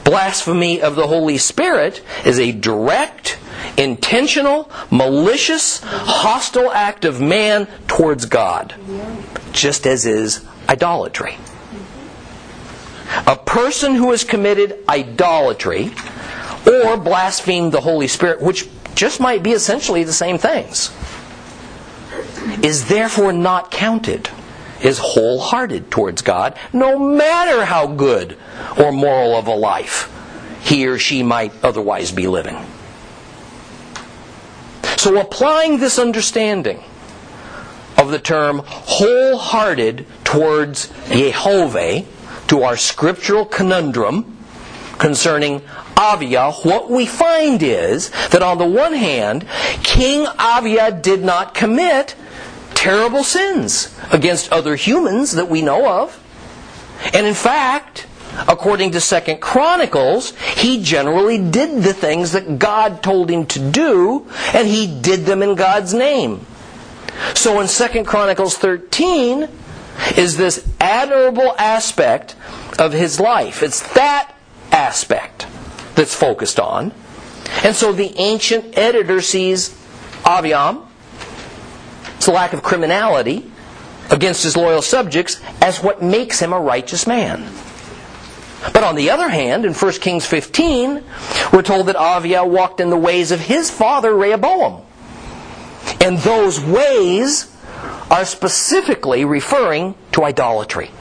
blasphemy 0.03 0.81
of 0.81 0.95
the 0.95 1.07
Holy 1.07 1.37
Spirit 1.37 2.01
is 2.25 2.39
a 2.39 2.51
direct, 2.51 3.37
intentional, 3.77 4.71
malicious, 4.89 5.79
hostile 5.83 6.71
act 6.71 7.05
of 7.05 7.21
man 7.21 7.67
towards 7.87 8.25
God, 8.25 8.75
just 9.51 9.85
as 9.85 10.05
is 10.05 10.45
idolatry. 10.69 11.37
A 13.27 13.35
person 13.35 13.95
who 13.95 14.11
has 14.11 14.23
committed 14.23 14.77
idolatry 14.87 15.91
or 16.65 16.97
blasphemed 16.97 17.71
the 17.71 17.81
Holy 17.81 18.07
Spirit, 18.07 18.41
which 18.41 18.67
just 18.95 19.19
might 19.19 19.43
be 19.43 19.51
essentially 19.51 20.03
the 20.03 20.13
same 20.13 20.37
things, 20.37 20.91
is 22.63 22.87
therefore 22.87 23.33
not 23.33 23.71
counted 23.71 24.29
as 24.84 24.97
wholehearted 24.97 25.91
towards 25.91 26.21
God, 26.21 26.57
no 26.73 26.97
matter 26.97 27.65
how 27.65 27.88
good 27.88 28.38
or 28.77 28.91
moral 28.91 29.36
of 29.36 29.47
a 29.47 29.55
life 29.55 30.11
he 30.61 30.88
or 30.88 30.97
she 30.97 31.23
might 31.23 31.51
otherwise 31.63 32.11
be 32.11 32.27
living. 32.27 32.57
So, 34.97 35.19
applying 35.19 35.79
this 35.79 35.97
understanding 35.97 36.84
of 37.97 38.11
the 38.11 38.19
term 38.19 38.61
wholehearted 38.65 40.05
towards 40.23 40.91
Jehovah 41.09 42.05
to 42.47 42.63
our 42.63 42.77
scriptural 42.77 43.45
conundrum 43.45 44.38
concerning 44.99 45.61
Avia, 45.97 46.51
what 46.63 46.89
we 46.89 47.05
find 47.05 47.61
is 47.63 48.09
that 48.29 48.41
on 48.41 48.57
the 48.57 48.65
one 48.65 48.93
hand, 48.93 49.47
King 49.84 50.27
Avia 50.39 50.91
did 50.91 51.23
not 51.23 51.53
commit 51.53 52.15
terrible 52.82 53.23
sins 53.23 53.95
against 54.11 54.51
other 54.51 54.75
humans 54.75 55.34
that 55.34 55.47
we 55.47 55.61
know 55.61 56.01
of. 56.01 56.17
And 57.13 57.27
in 57.27 57.36
fact, 57.36 58.07
according 58.47 58.89
to 58.93 58.99
Second 58.99 59.39
Chronicles, 59.39 60.36
he 60.57 60.82
generally 60.82 61.38
did 61.38 61.84
the 61.84 61.93
things 61.93 62.32
that 62.32 62.57
God 62.57 63.03
told 63.03 63.29
him 63.29 63.45
to 63.47 63.71
do, 63.71 64.27
and 64.55 64.67
he 64.67 64.99
did 64.99 65.27
them 65.27 65.43
in 65.43 65.53
God's 65.53 65.93
name. 65.93 66.43
So 67.36 67.59
in 67.59 67.67
Second 67.67 68.05
Chronicles 68.05 68.57
13 68.57 69.47
is 70.17 70.38
this 70.38 70.67
admirable 70.79 71.53
aspect 71.59 72.36
of 72.79 72.93
his 72.93 73.19
life. 73.19 73.61
It's 73.61 73.93
that 73.93 74.34
aspect 74.71 75.45
that's 75.93 76.15
focused 76.15 76.59
on. 76.59 76.93
And 77.63 77.75
so 77.75 77.93
the 77.93 78.17
ancient 78.17 78.75
editor 78.75 79.21
sees 79.21 79.69
Aviam, 80.23 80.88
its 82.22 82.28
lack 82.28 82.53
of 82.53 82.61
criminality 82.61 83.43
against 84.11 84.43
his 84.43 84.55
loyal 84.55 84.84
subjects, 84.84 85.41
as 85.59 85.82
what 85.82 86.03
makes 86.03 86.39
him 86.39 86.53
a 86.53 86.59
righteous 86.59 87.07
man. 87.07 87.51
But 88.74 88.84
on 88.84 88.95
the 88.95 89.09
other 89.09 89.28
hand, 89.28 89.65
in 89.65 89.74
1 89.74 89.91
Kings 89.93 90.28
15, 90.28 91.03
we're 91.51 91.63
told 91.63 91.88
that 91.88 91.95
Avia 91.95 92.45
walked 92.45 92.80
in 92.80 92.91
the 92.91 92.97
ways 92.97 93.32
of 93.32 93.39
his 93.39 93.72
father 93.72 94.15
Rehoboam. 94.15 94.84
And 95.99 96.19
those 96.19 96.59
ways 96.59 97.51
are 98.11 98.26
specifically 98.26 99.26
referring 99.26 99.95
to 100.11 100.24
idolatry. 100.24 100.91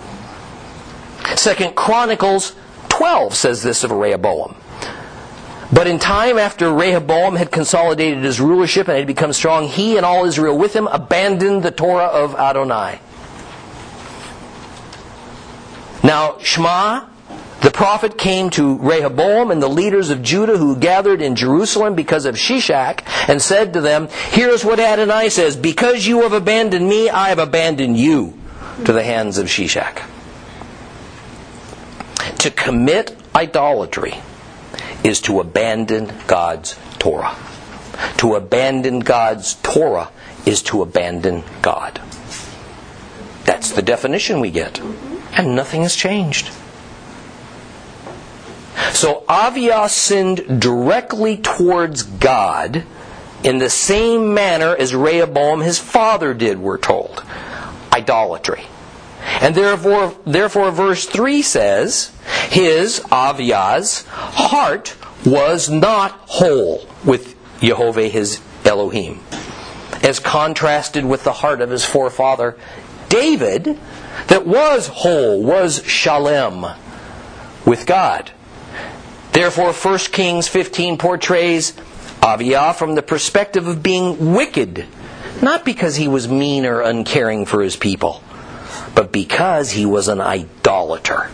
Second 1.37 1.77
Chronicles 1.77 2.55
12 2.89 3.35
says 3.35 3.63
this 3.63 3.85
of 3.85 3.91
Rehoboam. 3.91 4.57
But 5.73 5.87
in 5.87 5.99
time 6.01 6.37
after 6.37 6.73
Rehoboam 6.73 7.37
had 7.37 7.53
consolidated 7.53 8.25
his 8.25 8.41
rulership 8.41 8.89
and 8.89 8.97
had 8.97 9.07
become 9.07 9.33
strong, 9.33 9.69
he 9.69 9.97
and 9.97 10.05
all 10.05 10.25
Israel 10.25 10.59
with 10.59 10.75
him 10.75 10.89
abandoned 10.89 11.63
the 11.63 11.71
Torah 11.71 12.07
of 12.07 12.35
Adonai. 12.35 13.01
Now, 16.03 16.39
Shema, 16.39 17.07
the 17.61 17.71
prophet, 17.71 18.19
came 18.19 18.51
to 18.51 18.79
Rehoboam 18.79 19.53
and 19.53 19.63
the 19.63 19.69
leaders 19.69 20.11
of 20.11 20.23
Judah 20.23 20.57
who 20.57 20.77
gathered 20.77 21.23
in 21.23 21.37
Jerusalem 21.37 21.95
because 21.95 22.25
of 22.25 22.35
Shishak 22.35 23.03
and 23.29 23.41
said 23.41 23.75
to 23.75 23.81
them, 23.81 24.09
Here's 24.31 24.65
what 24.65 24.81
Adonai 24.81 25.29
says 25.29 25.57
Because 25.57 26.05
you 26.05 26.23
have 26.23 26.33
abandoned 26.33 26.89
me, 26.89 27.11
I 27.11 27.29
have 27.29 27.39
abandoned 27.39 27.97
you 27.97 28.37
to 28.87 28.93
the 28.93 29.05
hands 29.05 29.39
of 29.39 29.47
Shishak. 29.47 30.03
To 32.39 32.51
commit 32.51 33.17
idolatry 33.37 34.15
is 35.05 35.21
to 35.23 35.41
abandon 35.41 36.13
God's 36.27 36.77
Torah. 36.99 37.37
To 38.19 38.35
abandon 38.35 39.01
God's 39.01 39.55
Torah 39.57 40.11
is 40.47 40.63
to 40.65 40.83
abandon 40.83 41.43
God. 41.63 42.01
That's 43.45 43.73
the 43.73 43.83
definition 43.83 44.41
we 44.41 44.51
get. 44.51 44.81
And 45.33 45.55
nothing 45.55 45.83
has 45.83 45.95
changed. 45.95 46.51
So 48.93 49.25
Avia 49.29 49.89
sinned 49.89 50.61
directly 50.61 51.37
towards 51.37 52.03
God 52.03 52.85
in 53.43 53.59
the 53.59 53.71
same 53.71 54.35
manner 54.35 54.75
as 54.77 54.95
Rehoboam 54.95 55.61
his 55.61 55.79
father 55.79 56.35
did, 56.35 56.59
we're 56.59 56.79
told. 56.79 57.23
Idolatry. 57.93 58.65
And 59.41 59.55
therefore, 59.55 60.15
therefore 60.27 60.71
verse 60.71 61.07
3 61.07 61.43
says, 61.43 62.13
his, 62.49 63.01
Avia's, 63.13 64.05
heart 64.07 64.97
was 65.25 65.69
not 65.69 66.13
whole 66.27 66.87
with 67.05 67.37
Jehovah 67.61 68.09
his 68.09 68.41
Elohim. 68.65 69.21
As 70.03 70.19
contrasted 70.19 71.05
with 71.05 71.25
the 71.25 71.33
heart 71.33 71.61
of 71.61 71.71
his 71.71 71.85
forefather 71.85 72.57
David, 73.09 73.79
that 74.29 74.47
was 74.47 74.87
whole, 74.87 75.43
was 75.43 75.83
shalem 75.85 76.65
with 77.67 77.87
God. 77.87 78.31
Therefore, 79.33 79.73
1 79.73 79.99
Kings 80.13 80.49
15 80.49 80.97
portrays 80.97 81.73
Aviah 82.23 82.75
from 82.75 82.95
the 82.95 83.03
perspective 83.03 83.67
of 83.67 83.83
being 83.83 84.35
wicked, 84.35 84.87
not 85.43 85.65
because 85.65 85.97
he 85.97 86.09
was 86.09 86.29
mean 86.29 86.67
or 86.67 86.81
uncaring 86.81 87.47
for 87.47 87.63
his 87.63 87.77
people, 87.77 88.23
but 88.95 89.13
because 89.13 89.73
he 89.73 89.87
was 89.87 90.09
an 90.09 90.21
idolater 90.21 91.31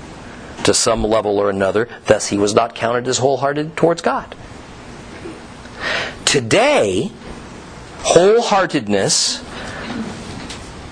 to 0.65 0.75
some 0.75 1.05
level 1.05 1.39
or 1.39 1.51
another, 1.51 1.89
thus 2.07 2.29
he 2.29 2.39
was 2.39 2.55
not 2.55 2.75
counted 2.75 3.07
as 3.09 3.19
wholehearted 3.19 3.77
towards 3.77 4.03
God. 4.03 4.35
Today, 6.25 7.11
wholeheartedness 8.01 9.43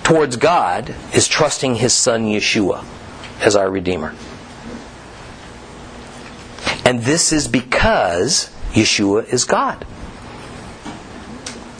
towards 0.03 0.37
God 0.37 0.93
is 1.13 1.27
trusting 1.27 1.75
his 1.75 1.93
son 1.93 2.25
Yeshua 2.25 2.85
as 3.41 3.55
our 3.55 3.69
Redeemer. 3.69 4.13
And 6.85 7.01
this 7.01 7.33
is 7.33 7.47
because 7.47 8.49
Yeshua 8.71 9.27
is 9.33 9.43
God. 9.43 9.85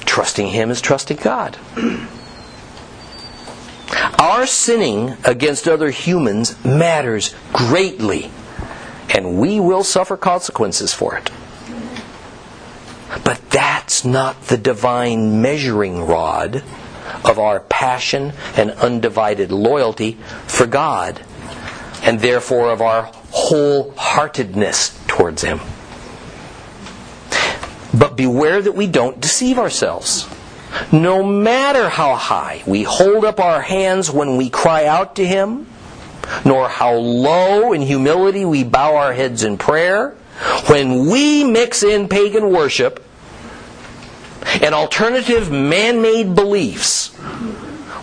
Trusting 0.06 0.48
him 0.48 0.72
is 0.72 0.82
trusting 0.82 1.18
God. 1.18 1.58
Our 4.20 4.46
sinning 4.46 5.16
against 5.24 5.68
other 5.68 5.90
humans 5.90 6.64
matters 6.64 7.36
greatly, 7.54 8.32
and 9.10 9.40
we 9.40 9.60
will 9.60 9.84
suffer 9.84 10.18
consequences 10.18 10.94
for 10.94 11.16
it. 11.18 11.30
But 13.24 13.42
that's 13.50 14.04
not 14.04 14.42
the 14.44 14.58
divine 14.58 15.42
measuring 15.42 16.06
rod 16.06 16.64
of 17.24 17.40
our 17.40 17.60
passion 17.60 18.34
and 18.56 18.72
undivided 18.72 19.52
loyalty 19.52 20.18
for 20.48 20.66
God, 20.66 21.22
and 22.02 22.20
therefore 22.20 22.72
of 22.72 22.82
our 22.82 23.04
wholeheartedness 23.32 25.08
towards 25.08 25.42
Him. 25.44 25.60
But 27.94 28.18
beware 28.18 28.62
that 28.62 28.74
we 28.74 28.88
don't 28.88 29.20
deceive 29.22 29.58
ourselves. 29.58 30.28
No 30.92 31.24
matter 31.24 31.90
how 31.90 32.16
high 32.16 32.64
we 32.66 32.84
hold 32.84 33.26
up 33.26 33.40
our 33.40 33.62
hands 33.62 34.12
when 34.12 34.38
we 34.38 34.50
cry 34.50 34.86
out 34.86 35.16
to 35.16 35.26
Him, 35.26 35.68
nor 36.44 36.68
how 36.68 36.94
low 36.94 37.74
in 37.74 37.82
humility 37.82 38.46
we 38.46 38.64
bow 38.64 38.96
our 38.96 39.14
heads 39.14 39.44
in 39.44 39.58
prayer, 39.58 40.16
when 40.68 41.08
we 41.10 41.44
mix 41.44 41.84
in 41.84 42.08
pagan 42.10 42.52
worship 42.52 43.04
and 44.62 44.76
alternative 44.76 45.52
man 45.52 46.02
made 46.02 46.36
beliefs 46.36 47.18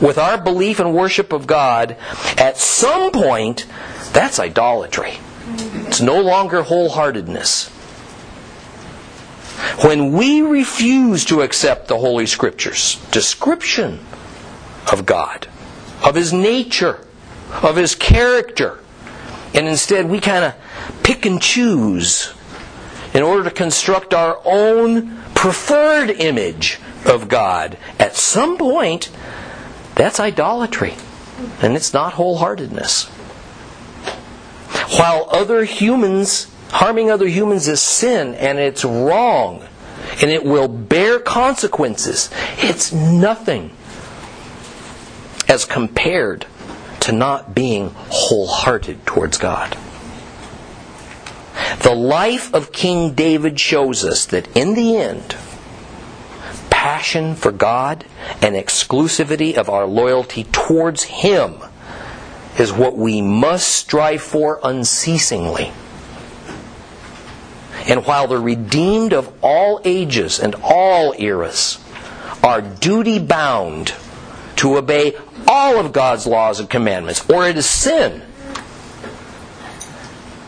with 0.01 0.19
our 0.19 0.39
belief 0.41 0.81
and 0.81 0.95
worship 0.95 1.33
of 1.33 1.47
God, 1.47 1.97
at 2.37 2.57
some 2.57 3.13
point, 3.13 3.67
that's 4.13 4.39
idolatry. 4.39 5.15
It's 5.87 6.01
no 6.01 6.21
longer 6.21 6.63
wholeheartedness. 6.63 7.71
When 9.85 10.13
we 10.13 10.43
refuse 10.43 11.25
to 11.27 11.43
accept 11.43 11.89
the 11.89 11.99
Holy 11.99 12.27
Scriptures, 12.27 12.97
description 13.11 14.01
of 14.91 15.07
God, 15.07 15.47
of 16.05 16.15
His 16.15 16.33
nature, 16.33 17.07
of 17.63 17.77
His 17.77 17.95
character, 17.95 18.81
and 19.55 19.69
instead 19.69 20.09
we 20.09 20.21
kind 20.21 20.45
of 20.45 20.55
pick 21.03 21.27
and 21.27 21.41
choose 21.41 22.33
in 23.15 23.23
order 23.23 23.45
to 23.45 23.51
construct 23.51 24.15
our 24.15 24.41
own 24.45 25.17
preferred 25.35 26.11
image 26.11 26.79
of 27.05 27.29
God, 27.29 27.77
at 27.99 28.17
some 28.17 28.57
point, 28.57 29.11
that's 29.95 30.19
idolatry. 30.21 30.95
And 31.61 31.75
it's 31.75 31.93
not 31.93 32.15
wholeheartedness. 32.15 33.09
While 34.99 35.29
other 35.31 35.65
humans, 35.65 36.52
harming 36.73 37.11
other 37.11 37.29
humans 37.29 37.69
is 37.69 37.81
sin 37.81 38.35
and 38.35 38.59
it's 38.59 38.85
wrong 38.85 39.63
and 40.21 40.31
it 40.31 40.45
will 40.45 40.69
bear 40.69 41.19
consequences, 41.21 42.31
it's 42.59 42.93
nothing 42.93 43.71
as 45.49 45.65
compared 45.65 46.47
to 47.01 47.13
not 47.13 47.55
being 47.55 47.91
wholehearted 47.95 49.05
towards 49.07 49.39
God. 49.39 49.77
The 51.83 51.95
life 51.95 52.53
of 52.55 52.73
King 52.73 53.15
David 53.15 53.59
shows 53.59 54.05
us 54.05 54.27
that 54.27 54.57
in 54.57 54.75
the 54.75 54.97
end, 54.97 55.37
passion 56.71 57.35
for 57.35 57.53
God 57.53 58.05
and 58.41 58.55
exclusivity 58.55 59.57
of 59.57 59.69
our 59.69 59.87
loyalty 59.87 60.45
towards 60.45 61.05
Him 61.05 61.57
is 62.59 62.73
what 62.73 62.97
we 62.97 63.21
must 63.21 63.69
strive 63.69 64.23
for 64.23 64.61
unceasingly. 64.63 65.73
And 67.89 68.07
while 68.07 68.29
the 68.29 68.39
redeemed 68.39 69.13
of 69.13 69.33
all 69.43 69.81
ages 69.85 70.39
and 70.39 70.55
all 70.63 71.15
eras 71.19 71.79
are 72.43 72.61
duty 72.61 73.19
bound 73.19 73.95
to 74.57 74.77
obey 74.77 75.15
all 75.49 75.79
of 75.79 75.93
God's 75.93 76.27
laws 76.27 76.61
and 76.61 76.71
commandments, 76.71 77.29
or 77.29 77.49
it 77.49 77.57
is 77.57 77.67
sin. 77.67 78.23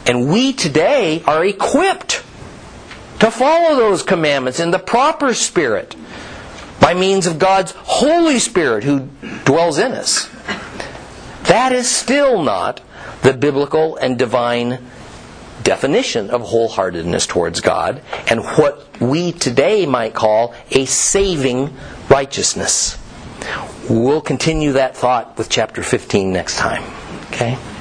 And 0.06 0.30
we 0.30 0.52
today 0.52 1.22
are 1.26 1.44
equipped 1.44 2.22
to 3.20 3.30
follow 3.30 3.76
those 3.76 4.02
commandments 4.02 4.60
in 4.60 4.70
the 4.70 4.78
proper 4.78 5.34
spirit 5.34 5.96
by 6.80 6.94
means 6.94 7.26
of 7.26 7.38
God's 7.38 7.72
Holy 7.72 8.38
Spirit 8.38 8.84
who 8.84 9.08
dwells 9.44 9.78
in 9.78 9.92
us. 9.92 10.28
That 11.44 11.72
is 11.72 11.88
still 11.88 12.42
not 12.42 12.80
the 13.22 13.32
biblical 13.32 13.96
and 13.96 14.18
divine 14.18 14.78
definition 15.64 16.30
of 16.30 16.42
wholeheartedness 16.42 17.26
towards 17.26 17.60
God 17.60 18.02
and 18.28 18.44
what 18.44 18.86
we 19.00 19.32
today 19.32 19.86
might 19.86 20.14
call 20.14 20.54
a 20.70 20.84
saving 20.84 21.74
righteousness. 22.08 22.98
We'll 23.90 24.20
continue 24.20 24.72
that 24.72 24.96
thought 24.96 25.36
with 25.36 25.48
chapter 25.48 25.82
15 25.82 26.32
next 26.32 26.56
time. 26.58 26.82
Okay? 27.32 27.58